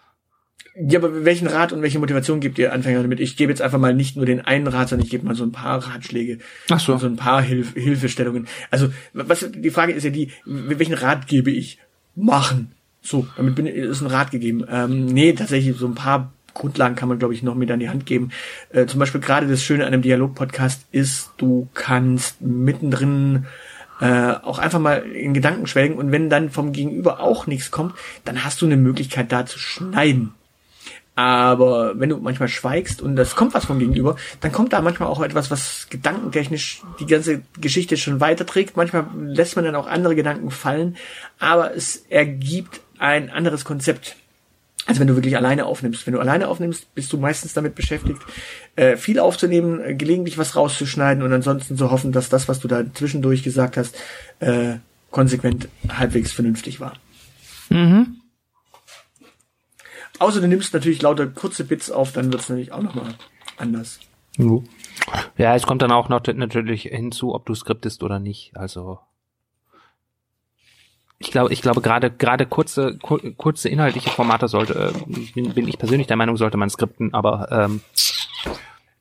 [0.81, 3.19] Ja, aber welchen Rat und welche Motivation gibt ihr Anfänger damit?
[3.19, 5.43] Ich gebe jetzt einfach mal nicht nur den einen Rat, sondern ich gebe mal so
[5.43, 6.39] ein paar Ratschläge.
[6.71, 6.97] Ach so.
[6.99, 8.47] So ein paar Hilf Hilfestellungen.
[8.71, 11.79] Also, was, die Frage ist ja die, welchen Rat gebe ich?
[12.15, 12.73] Machen.
[13.03, 14.65] So, damit bin, ist ein Rat gegeben.
[14.71, 17.89] Ähm, nee, tatsächlich so ein paar Grundlagen kann man, glaube ich, noch mit an die
[17.89, 18.31] Hand geben.
[18.71, 23.47] Äh, zum Beispiel gerade das Schöne an einem Dialog-Podcast ist, du kannst mittendrin
[24.01, 27.95] äh, auch einfach mal in Gedanken schwelgen und wenn dann vom Gegenüber auch nichts kommt,
[28.25, 30.35] dann hast du eine Möglichkeit da zu schneiden.
[31.19, 35.09] Aber wenn du manchmal schweigst und das kommt was vom Gegenüber, dann kommt da manchmal
[35.09, 38.77] auch etwas, was gedankentechnisch die ganze Geschichte schon weiterträgt.
[38.77, 40.97] Manchmal lässt man dann auch andere Gedanken fallen,
[41.41, 44.15] aber es ergibt ein anderes Konzept.
[44.87, 46.07] Also wenn du wirklich alleine aufnimmst.
[46.07, 48.23] Wenn du alleine aufnimmst, bist du meistens damit beschäftigt,
[48.77, 52.69] äh, viel aufzunehmen, äh, gelegentlich was rauszuschneiden und ansonsten zu hoffen, dass das, was du
[52.69, 53.97] da zwischendurch gesagt hast,
[54.39, 54.75] äh,
[55.11, 56.93] konsequent halbwegs vernünftig war.
[57.71, 58.18] Mhm.
[60.19, 63.15] Außer du nimmst natürlich lauter kurze Bits auf, dann wird's natürlich auch nochmal
[63.57, 64.01] anders.
[65.37, 68.57] Ja, es kommt dann auch noch natürlich hinzu, ob du skriptest oder nicht.
[68.57, 68.99] Also
[71.19, 75.69] ich glaube, ich glaube gerade gerade kurze kur, kurze inhaltliche Formate sollte äh, bin, bin
[75.69, 77.81] ich persönlich der Meinung sollte man skripten, aber ähm,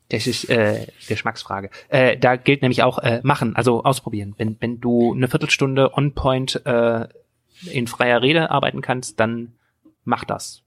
[0.10, 1.70] das ist äh, Geschmacksfrage.
[1.90, 4.34] Äh, da gilt nämlich auch äh, machen, also ausprobieren.
[4.38, 7.08] Wenn wenn du eine Viertelstunde on Point äh,
[7.72, 9.54] in freier Rede arbeiten kannst, dann
[10.04, 10.64] mach das.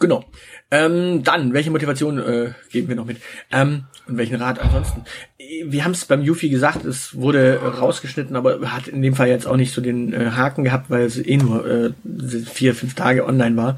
[0.00, 0.24] Genau.
[0.70, 3.18] Ähm, dann, welche Motivation äh, geben wir noch mit?
[3.52, 5.04] Ähm, und welchen Rat ansonsten?
[5.38, 9.46] Wir haben es beim Yuffie gesagt, es wurde rausgeschnitten, aber hat in dem Fall jetzt
[9.46, 11.90] auch nicht so den äh, Haken gehabt, weil es eh nur äh,
[12.44, 13.76] vier, fünf Tage online war.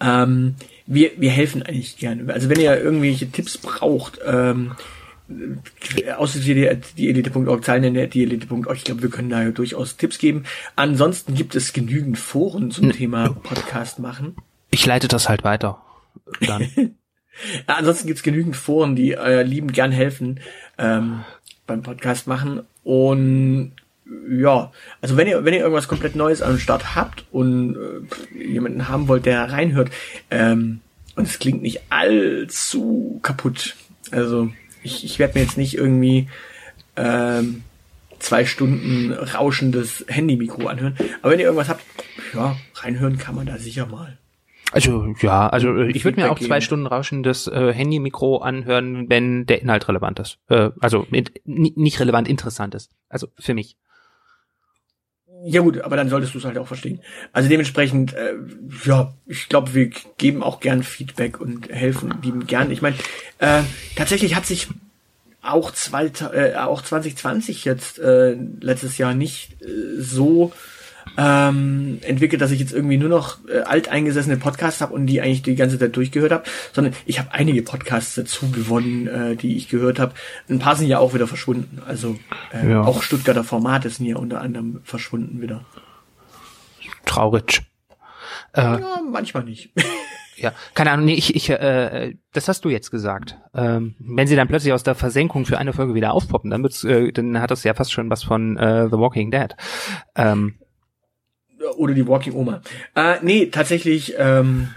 [0.00, 2.32] Ähm, wir, wir helfen eigentlich gerne.
[2.32, 4.72] Also wenn ihr irgendwelche Tipps braucht, ähm,
[6.16, 10.44] außer die, die Elite.org, Zeilen die Elite.org, ich glaube, wir können da durchaus Tipps geben.
[10.76, 14.36] Ansonsten gibt es genügend Foren zum Thema Podcast machen.
[14.74, 15.80] Ich leite das halt weiter.
[16.40, 16.68] Dann.
[17.66, 20.38] Ja, ansonsten gibt's genügend Foren, die äh, liebend gern helfen
[20.78, 21.24] ähm,
[21.66, 22.62] beim Podcast machen.
[22.84, 23.72] Und
[24.30, 24.70] ja,
[25.00, 29.08] also wenn ihr, wenn ihr irgendwas komplett Neues am Start habt und äh, jemanden haben
[29.08, 29.90] wollt, der reinhört,
[30.30, 30.78] ähm,
[31.16, 33.74] und es klingt nicht allzu kaputt.
[34.12, 34.52] Also
[34.84, 36.28] ich, ich werde mir jetzt nicht irgendwie
[36.94, 37.64] ähm,
[38.20, 40.96] zwei Stunden rauschendes Handy-Mikro anhören.
[41.20, 41.82] Aber wenn ihr irgendwas habt,
[42.32, 44.18] ja, reinhören kann man da sicher mal.
[44.74, 46.64] Also ja, also ich würde mir auch Feedback zwei geben.
[46.64, 50.38] Stunden rauschendes äh, Handy-Mikro anhören, wenn der Inhalt relevant ist.
[50.48, 52.90] Äh, also ni- nicht relevant, interessant ist.
[53.08, 53.76] Also für mich.
[55.46, 57.00] Ja gut, aber dann solltest du es halt auch verstehen.
[57.32, 58.34] Also dementsprechend, äh,
[58.84, 62.70] ja, ich glaube, wir geben auch gern Feedback und helfen lieben gern.
[62.70, 62.96] Ich meine,
[63.38, 63.62] äh,
[63.94, 64.68] tatsächlich hat sich
[65.42, 69.66] auch, zwei, äh, auch 2020 jetzt äh, letztes Jahr nicht äh,
[70.00, 70.52] so
[71.16, 75.42] ähm, entwickelt, dass ich jetzt irgendwie nur noch äh, alteingesessene Podcasts habe und die eigentlich
[75.42, 79.68] die ganze Zeit durchgehört habe, sondern ich habe einige Podcasts dazu gewonnen, äh, die ich
[79.68, 80.12] gehört habe.
[80.48, 81.80] Ein paar sind ja auch wieder verschwunden.
[81.86, 82.18] Also
[82.52, 82.82] äh, Ja.
[82.82, 85.64] auch Stuttgarter Formate sind ja unter anderem verschwunden wieder.
[87.04, 87.62] Traurig.
[88.54, 89.70] Äh, Ja, manchmal nicht.
[90.36, 93.38] Ja, keine Ahnung, nee, ich, ich, äh, das hast du jetzt gesagt.
[93.54, 96.82] Ähm, wenn sie dann plötzlich aus der Versenkung für eine Folge wieder aufpoppen, dann wird's,
[96.82, 99.54] äh, dann hat das ja fast schon was von äh, The Walking Dead.
[100.16, 100.56] Ähm,
[101.76, 102.60] Oder die Walking Oma.
[102.94, 104.68] Äh, nee, tatsächlich, ähm,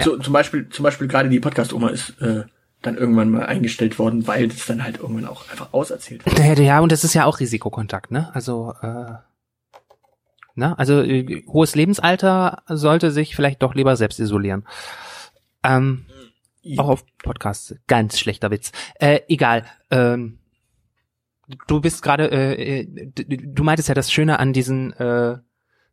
[0.00, 2.44] so, zum Beispiel, zum Beispiel gerade die Podcast-Oma ist äh,
[2.82, 6.38] dann irgendwann mal eingestellt worden, weil das dann halt irgendwann auch einfach auserzählt wird.
[6.38, 8.30] ja, ja, und das ist ja auch Risikokontakt, ne?
[8.34, 9.12] Also, äh,
[10.54, 10.78] ne?
[10.78, 14.64] Also äh, hohes Lebensalter sollte sich vielleicht doch lieber selbst isolieren.
[15.62, 16.06] Ähm,
[16.78, 17.74] auch auf Podcasts.
[17.86, 18.72] Ganz schlechter Witz.
[18.98, 19.64] Äh, egal.
[19.90, 20.38] Ähm,
[21.66, 25.38] du bist gerade, äh, äh, du meintest ja, das Schöne an diesen, äh,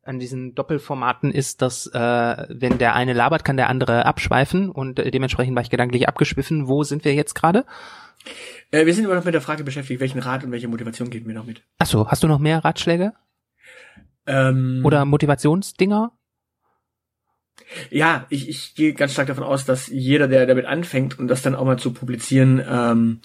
[0.07, 4.99] an diesen Doppelformaten ist, dass äh, wenn der eine labert, kann der andere abschweifen und
[4.99, 6.67] äh, dementsprechend war ich gedanklich abgeschwiffen.
[6.67, 7.65] Wo sind wir jetzt gerade?
[8.71, 11.27] Äh, wir sind immer noch mit der Frage beschäftigt, welchen Rat und welche Motivation geben
[11.27, 11.61] wir noch mit.
[11.79, 13.13] Achso, hast du noch mehr Ratschläge
[14.25, 16.11] Ähm, oder Motivationsdinger?
[17.89, 21.41] Ja, ich, ich gehe ganz stark davon aus, dass jeder, der damit anfängt und das
[21.41, 23.19] dann auch mal zu publizieren ähm,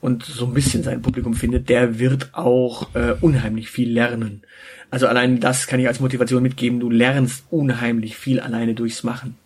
[0.00, 4.42] und so ein bisschen sein Publikum findet, der wird auch äh, unheimlich viel lernen.
[4.90, 6.80] Also allein das kann ich als Motivation mitgeben.
[6.80, 9.36] Du lernst unheimlich viel alleine durchs Machen.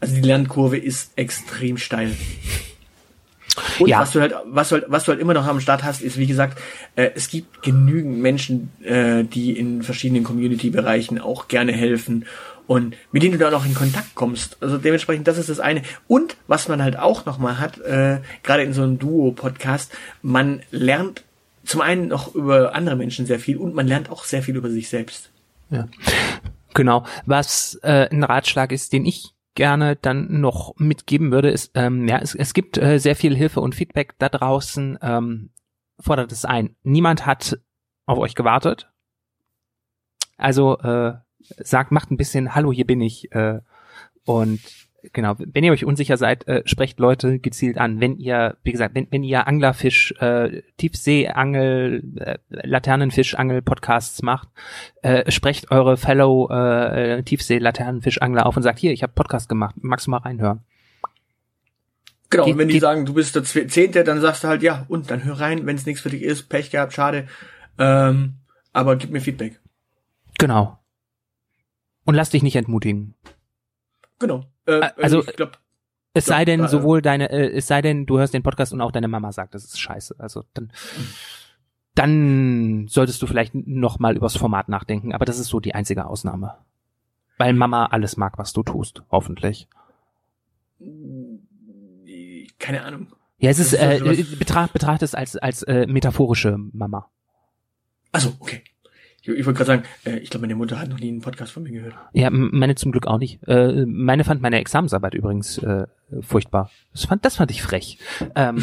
[0.00, 2.14] Also die Lernkurve ist extrem steil.
[3.78, 4.00] Und Ja.
[4.00, 6.18] was du halt, was du halt, was du halt immer noch am Start hast, ist
[6.18, 6.58] wie gesagt,
[6.96, 12.26] äh, es gibt genügend Menschen, äh, die in verschiedenen Community-Bereichen auch gerne helfen
[12.66, 14.56] und mit denen du dann auch in Kontakt kommst.
[14.60, 15.82] Also dementsprechend, das ist das eine.
[16.08, 19.92] Und was man halt auch nochmal hat, äh, gerade in so einem Duo-Podcast,
[20.22, 21.22] man lernt
[21.64, 24.70] zum einen noch über andere Menschen sehr viel und man lernt auch sehr viel über
[24.70, 25.30] sich selbst.
[25.70, 25.88] Ja.
[26.74, 27.04] Genau.
[27.26, 32.18] Was äh, ein Ratschlag ist, den ich gerne dann noch mitgeben würde, ist, ähm, ja,
[32.18, 34.98] es, es gibt äh, sehr viel Hilfe und Feedback da draußen.
[35.00, 35.50] Ähm,
[36.00, 36.76] fordert es ein.
[36.82, 37.58] Niemand hat
[38.06, 38.90] auf euch gewartet.
[40.36, 43.30] Also äh, sagt, macht ein bisschen Hallo, hier bin ich.
[43.32, 43.60] Äh,
[44.24, 44.60] und
[45.12, 48.00] genau, wenn ihr euch unsicher seid, äh, sprecht Leute gezielt an.
[48.00, 54.48] Wenn ihr, wie gesagt, wenn, wenn ihr Anglerfisch, äh, Tiefseeangel, äh, Laternenfischangel Podcasts macht,
[55.02, 60.06] äh, sprecht eure Fellow äh, Tiefsee-Laternenfischangler auf und sagt, hier, ich habe Podcast gemacht, magst
[60.06, 60.60] du mal reinhören?
[62.30, 64.62] Genau, Geht- und wenn die geht- sagen, du bist der Zehnte, dann sagst du halt,
[64.62, 67.28] ja, und dann hör rein, wenn es nichts für dich ist, Pech gehabt, schade.
[67.78, 68.34] Ähm,
[68.72, 69.60] aber gib mir Feedback.
[70.38, 70.78] Genau.
[72.04, 73.14] Und lass dich nicht entmutigen.
[74.18, 74.44] Genau.
[74.66, 75.58] Äh, Also- ich glaub,
[76.14, 78.80] Es sei denn, äh, sowohl deine, äh, es sei denn, du hörst den Podcast und
[78.80, 80.14] auch deine Mama sagt, das ist scheiße.
[80.18, 80.70] Also dann,
[81.94, 85.12] dann solltest du vielleicht noch mal übers Format nachdenken.
[85.12, 86.56] Aber das ist so die einzige Ausnahme,
[87.38, 89.68] weil Mama alles mag, was du tust, hoffentlich.
[92.58, 93.08] keine Ahnung.
[93.38, 97.10] Ja, es ist äh, also was- betracht betracht es als als äh, metaphorische Mama.
[98.12, 98.62] Also, okay.
[99.26, 101.62] Ich, wollte gerade sagen, äh, ich glaube, meine Mutter hat noch nie einen Podcast von
[101.62, 101.94] mir gehört.
[102.12, 103.42] Ja, meine zum Glück auch nicht.
[103.46, 105.86] Äh, meine fand meine Examensarbeit übrigens äh,
[106.20, 106.70] furchtbar.
[106.92, 107.98] Das fand, das fand ich frech.
[108.34, 108.62] Ähm,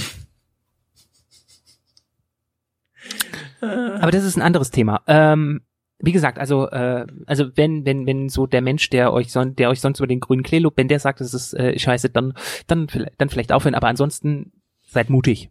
[3.62, 5.01] aber das ist ein anderes Thema.
[5.07, 5.62] Ähm,
[5.99, 9.70] wie gesagt, also äh, also wenn wenn wenn so der Mensch, der euch son der
[9.70, 12.34] euch sonst über den grünen Klee lobt, wenn der sagt, das ist äh, scheiße, dann
[12.68, 12.88] dann
[13.18, 13.76] dann vielleicht aufhören.
[13.76, 14.51] Aber ansonsten
[14.88, 15.49] seid mutig.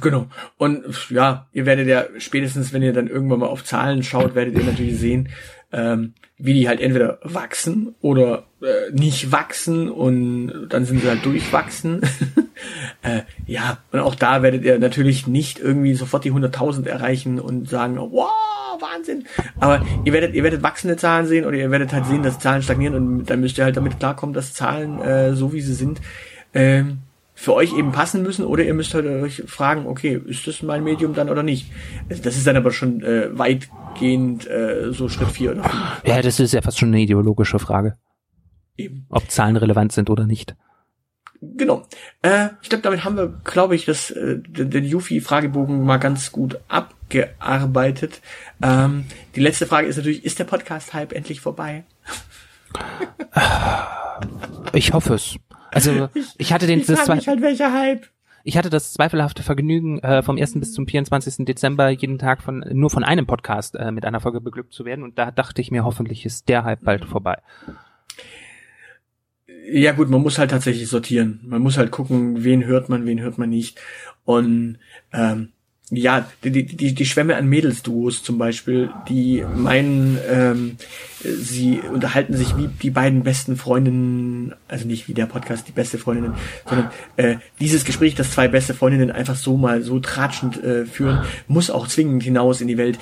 [0.00, 0.28] Genau.
[0.56, 4.56] Und ja, ihr werdet ja spätestens, wenn ihr dann irgendwann mal auf Zahlen schaut, werdet
[4.56, 5.28] ihr natürlich sehen,
[5.72, 11.24] ähm, wie die halt entweder wachsen oder äh, nicht wachsen und dann sind sie halt
[11.24, 12.00] durchwachsen.
[13.02, 17.68] äh, ja, und auch da werdet ihr natürlich nicht irgendwie sofort die 100.000 erreichen und
[17.68, 18.30] sagen, wow,
[18.80, 19.24] Wahnsinn.
[19.60, 22.62] Aber ihr werdet, ihr werdet wachsende Zahlen sehen oder ihr werdet halt sehen, dass Zahlen
[22.62, 26.00] stagnieren und dann müsst ihr halt damit klarkommen, dass Zahlen äh, so wie sie sind,
[26.54, 26.98] ähm,
[27.44, 30.82] für euch eben passen müssen oder ihr müsst halt euch fragen, okay, ist das mein
[30.82, 31.70] Medium dann oder nicht?
[32.08, 36.22] Also das ist dann aber schon äh, weitgehend äh, so Schritt vier oder fünf Ja,
[36.22, 37.98] das ist ja fast schon eine ideologische Frage,
[38.76, 39.06] eben.
[39.10, 40.56] ob Zahlen relevant sind oder nicht.
[41.40, 41.86] Genau.
[42.22, 46.32] Äh, ich glaube, damit haben wir, glaube ich, das, äh, den, den Yuffie-Fragebogen mal ganz
[46.32, 48.22] gut abgearbeitet.
[48.62, 49.04] Ähm,
[49.36, 51.84] die letzte Frage ist natürlich, ist der Podcast-Hype endlich vorbei?
[54.72, 55.36] Ich hoffe es.
[55.74, 56.08] Also
[56.38, 58.06] ich hatte den Ich das zwei, mich halt, welcher Hype?
[58.44, 60.60] ich hatte das zweifelhafte Vergnügen, äh, vom 1.
[60.60, 61.46] bis zum 24.
[61.46, 65.02] Dezember jeden Tag von nur von einem Podcast äh, mit einer Folge beglückt zu werden.
[65.02, 67.38] Und da dachte ich mir, hoffentlich ist der Hype bald vorbei.
[69.66, 71.40] Ja gut, man muss halt tatsächlich sortieren.
[71.42, 73.80] Man muss halt gucken, wen hört man, wen hört man nicht.
[74.24, 74.78] Und
[75.12, 75.53] ähm,
[75.90, 80.76] ja, die, die, die, Schwämme an Mädelsduos zum Beispiel, die meinen, ähm,
[81.20, 85.98] sie unterhalten sich wie die beiden besten Freundinnen, also nicht wie der Podcast die beste
[85.98, 86.34] Freundinnen,
[86.66, 91.20] sondern äh, dieses Gespräch, das zwei beste Freundinnen einfach so mal so tratschend äh, führen,
[91.48, 92.98] muss auch zwingend hinaus in die Welt.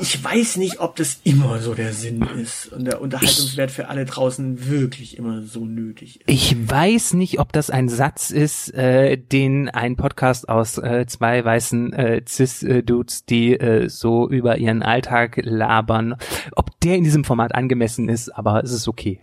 [0.00, 4.04] Ich weiß nicht, ob das immer so der Sinn ist und der Unterhaltungswert für alle
[4.06, 6.28] draußen wirklich immer so nötig ist.
[6.28, 11.44] Ich weiß nicht, ob das ein Satz ist, äh, den ein Podcast aus äh, zwei
[11.44, 16.16] weißen äh, Cis-Dudes, die äh, so über ihren Alltag labern,
[16.52, 19.20] ob der in diesem Format angemessen ist, aber es ist okay.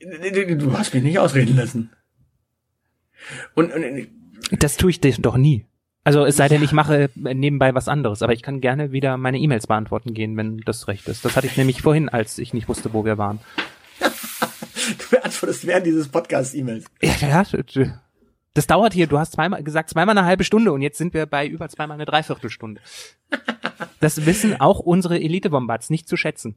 [0.00, 1.90] Du hast mich nicht ausreden lassen.
[3.54, 4.08] Und, und
[4.58, 5.67] Das tue ich doch nie.
[6.08, 9.36] Also es sei denn, ich mache nebenbei was anderes, aber ich kann gerne wieder meine
[9.36, 11.22] E-Mails beantworten gehen, wenn das recht ist.
[11.22, 13.40] Das hatte ich nämlich vorhin, als ich nicht wusste, wo wir waren.
[14.00, 16.86] du beantwortest während dieses Podcast-E-Mails.
[17.02, 17.92] Ja, ja,
[18.54, 21.26] das dauert hier, du hast zweimal gesagt, zweimal eine halbe Stunde und jetzt sind wir
[21.26, 22.80] bei über zweimal eine Dreiviertelstunde.
[24.00, 26.56] Das wissen auch unsere Elite-Bombats nicht zu schätzen.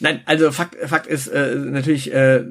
[0.00, 2.44] Nein, also Fakt, Fakt ist äh, natürlich äh,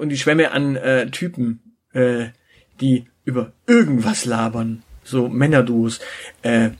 [0.00, 2.30] und die Schwämme an äh, Typen, äh,
[2.80, 6.00] die über irgendwas labern, so Männerduos,
[6.42, 6.70] äh,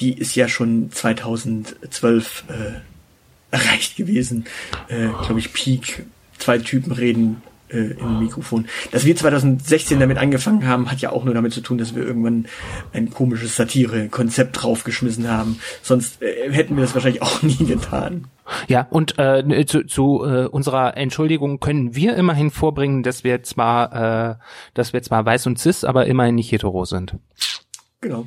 [0.00, 4.46] die ist ja schon 2012 äh, erreicht gewesen.
[4.88, 6.06] Äh, Glaube ich, Peak.
[6.38, 8.66] Zwei Typen reden äh, im Mikrofon.
[8.92, 12.02] Dass wir 2016 damit angefangen haben, hat ja auch nur damit zu tun, dass wir
[12.02, 12.46] irgendwann
[12.92, 15.58] ein komisches Satire-Konzept draufgeschmissen haben.
[15.82, 18.26] Sonst äh, hätten wir das wahrscheinlich auch nie getan.
[18.68, 24.32] Ja, und äh, zu, zu äh, unserer Entschuldigung können wir immerhin vorbringen, dass wir zwar,
[24.32, 24.34] äh,
[24.74, 27.16] dass wir zwar weiß und cis, aber immerhin nicht hetero sind.
[28.00, 28.26] Genau.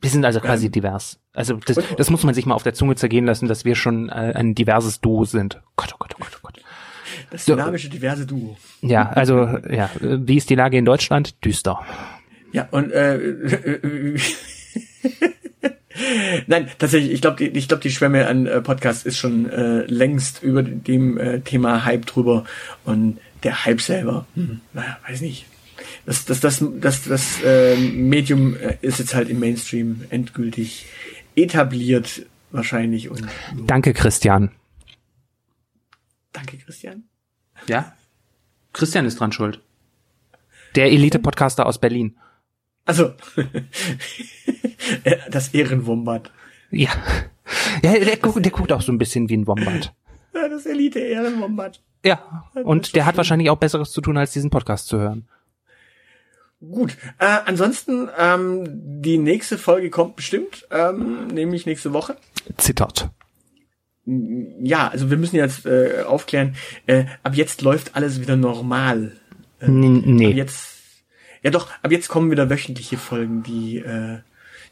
[0.00, 1.20] Wir sind also quasi Ähm, divers.
[1.32, 4.08] Also das, das muss man sich mal auf der Zunge zergehen lassen, dass wir schon
[4.08, 5.62] äh, ein diverses Duo sind.
[5.76, 6.60] Gott, oh Gott, oh Gott, oh Gott.
[7.30, 8.56] Das dynamische, diverse Duo.
[8.80, 11.42] Ja, also ja, wie ist die Lage in Deutschland?
[11.44, 11.80] Düster.
[12.52, 13.18] Ja, und äh,
[16.46, 20.42] Nein, tatsächlich, ich glaube, ich glaube, die Schwemme an äh, Podcast ist schon äh, längst
[20.42, 22.44] über dem äh, Thema Hype drüber
[22.84, 25.46] und der Hype selber, hm, naja, weiß nicht.
[26.06, 30.86] Das, das, das, das, das äh, Medium ist jetzt halt im Mainstream endgültig
[31.34, 33.26] etabliert wahrscheinlich und
[33.66, 34.50] Danke, Christian.
[36.32, 37.04] danke Christian.
[37.68, 37.94] Ja?
[38.72, 39.60] Christian ist dran schuld.
[40.74, 42.16] Der Elite-Podcaster aus Berlin.
[42.84, 43.12] Also
[45.30, 46.32] das Ehrenwombat.
[46.70, 46.90] Ja.
[47.82, 49.92] Ja, der, guckt, der guckt auch so ein bisschen wie ein Wombat.
[50.34, 51.80] Ja, Das Elite Ehrenwombat.
[52.04, 52.48] Ja.
[52.54, 55.28] Und der hat wahrscheinlich auch Besseres zu tun, als diesen Podcast zu hören.
[56.60, 56.96] Gut.
[57.18, 58.64] Äh, ansonsten, ähm,
[59.02, 62.16] die nächste Folge kommt bestimmt, ähm, nämlich nächste Woche.
[62.56, 63.10] Zittert.
[64.04, 66.56] Ja, also wir müssen jetzt äh, aufklären,
[66.86, 69.12] äh, ab jetzt läuft alles wieder normal.
[69.60, 70.30] Ab nee.
[70.30, 70.71] jetzt,
[71.42, 73.42] ja doch, ab jetzt kommen wieder wöchentliche Folgen.
[73.42, 74.18] Die, äh,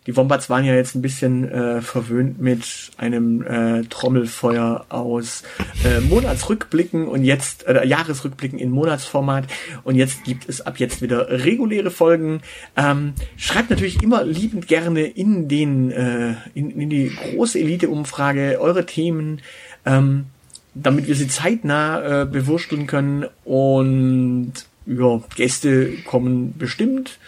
[0.07, 2.65] die Wombats waren ja jetzt ein bisschen äh, verwöhnt mit
[2.97, 5.43] einem äh, Trommelfeuer aus
[5.85, 9.45] äh, Monatsrückblicken und jetzt, äh, Jahresrückblicken in Monatsformat.
[9.85, 12.41] Und jetzt gibt es ab jetzt wieder reguläre Folgen.
[12.77, 18.87] Ähm, schreibt natürlich immer liebend gerne in den, äh, in, in die große Elite-Umfrage eure
[18.87, 19.43] Themen.
[19.85, 20.27] Ähm,
[20.75, 24.53] damit wir sie zeitnah äh, bewursteln können und
[24.87, 27.19] ja, Gäste kommen bestimmt.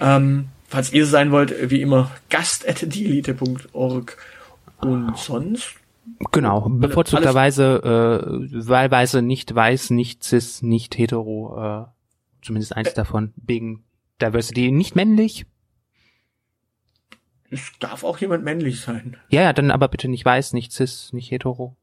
[0.00, 4.16] Ähm, falls ihr sein wollt, wie immer, gast at dieelite.org
[4.80, 5.74] und sonst
[6.32, 6.68] Genau.
[6.68, 11.86] Bevorzugterweise, äh, wahlweise nicht weiß, nicht cis, nicht hetero, äh,
[12.42, 13.84] zumindest eins davon, wegen
[14.20, 15.46] Diversity, nicht männlich.
[17.50, 19.16] es darf auch jemand männlich sein.
[19.28, 21.76] Ja, ja, dann aber bitte nicht weiß, nicht cis, nicht hetero.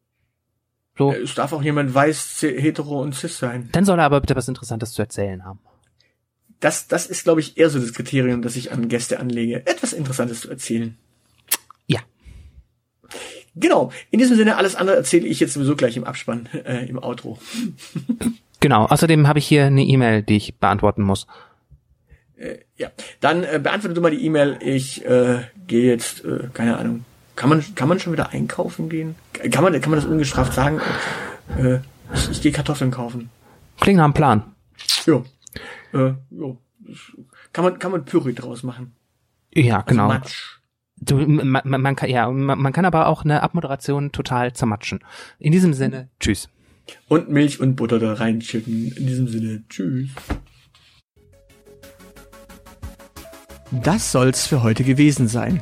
[0.98, 1.12] So.
[1.14, 3.70] Es darf auch jemand weiß, hetero und cis sein.
[3.72, 5.60] Dann soll er aber bitte was Interessantes zu erzählen haben.
[6.60, 9.94] Das, das ist, glaube ich, eher so das Kriterium, das ich an Gäste anlege, etwas
[9.94, 10.98] Interessantes zu erzählen.
[11.86, 12.00] Ja.
[13.56, 13.92] Genau.
[14.10, 17.40] In diesem Sinne, alles andere erzähle ich jetzt sowieso gleich im Abspann, äh, im Outro.
[18.60, 18.86] Genau.
[18.86, 21.28] Außerdem habe ich hier eine E-Mail, die ich beantworten muss.
[22.76, 24.58] Ja, dann äh, beantworte du mal die E-Mail.
[24.62, 27.06] Ich äh, gehe jetzt, äh, keine Ahnung.
[27.38, 29.16] Kann man, kann man schon wieder einkaufen gehen?
[29.52, 30.82] Kann man, kann man das ungestraft sagen?
[31.56, 31.78] Äh,
[32.14, 33.30] ich, ich gehe Kartoffeln kaufen.
[33.80, 34.44] Klingt nach einem Plan.
[35.06, 35.24] Ja.
[35.94, 36.58] Äh, ja.
[37.54, 38.96] Kann man, kann man Püree draus machen.
[39.54, 40.08] Ja, Also genau.
[40.08, 40.58] Matsch.
[41.00, 45.02] Du, man, man, man kann, ja, man, man kann aber auch eine Abmoderation total zermatschen.
[45.38, 46.50] In diesem Sinne, tschüss.
[47.08, 48.94] Und Milch und Butter da reinschütten.
[48.94, 50.10] In diesem Sinne, tschüss.
[53.72, 55.62] Das soll's für heute gewesen sein.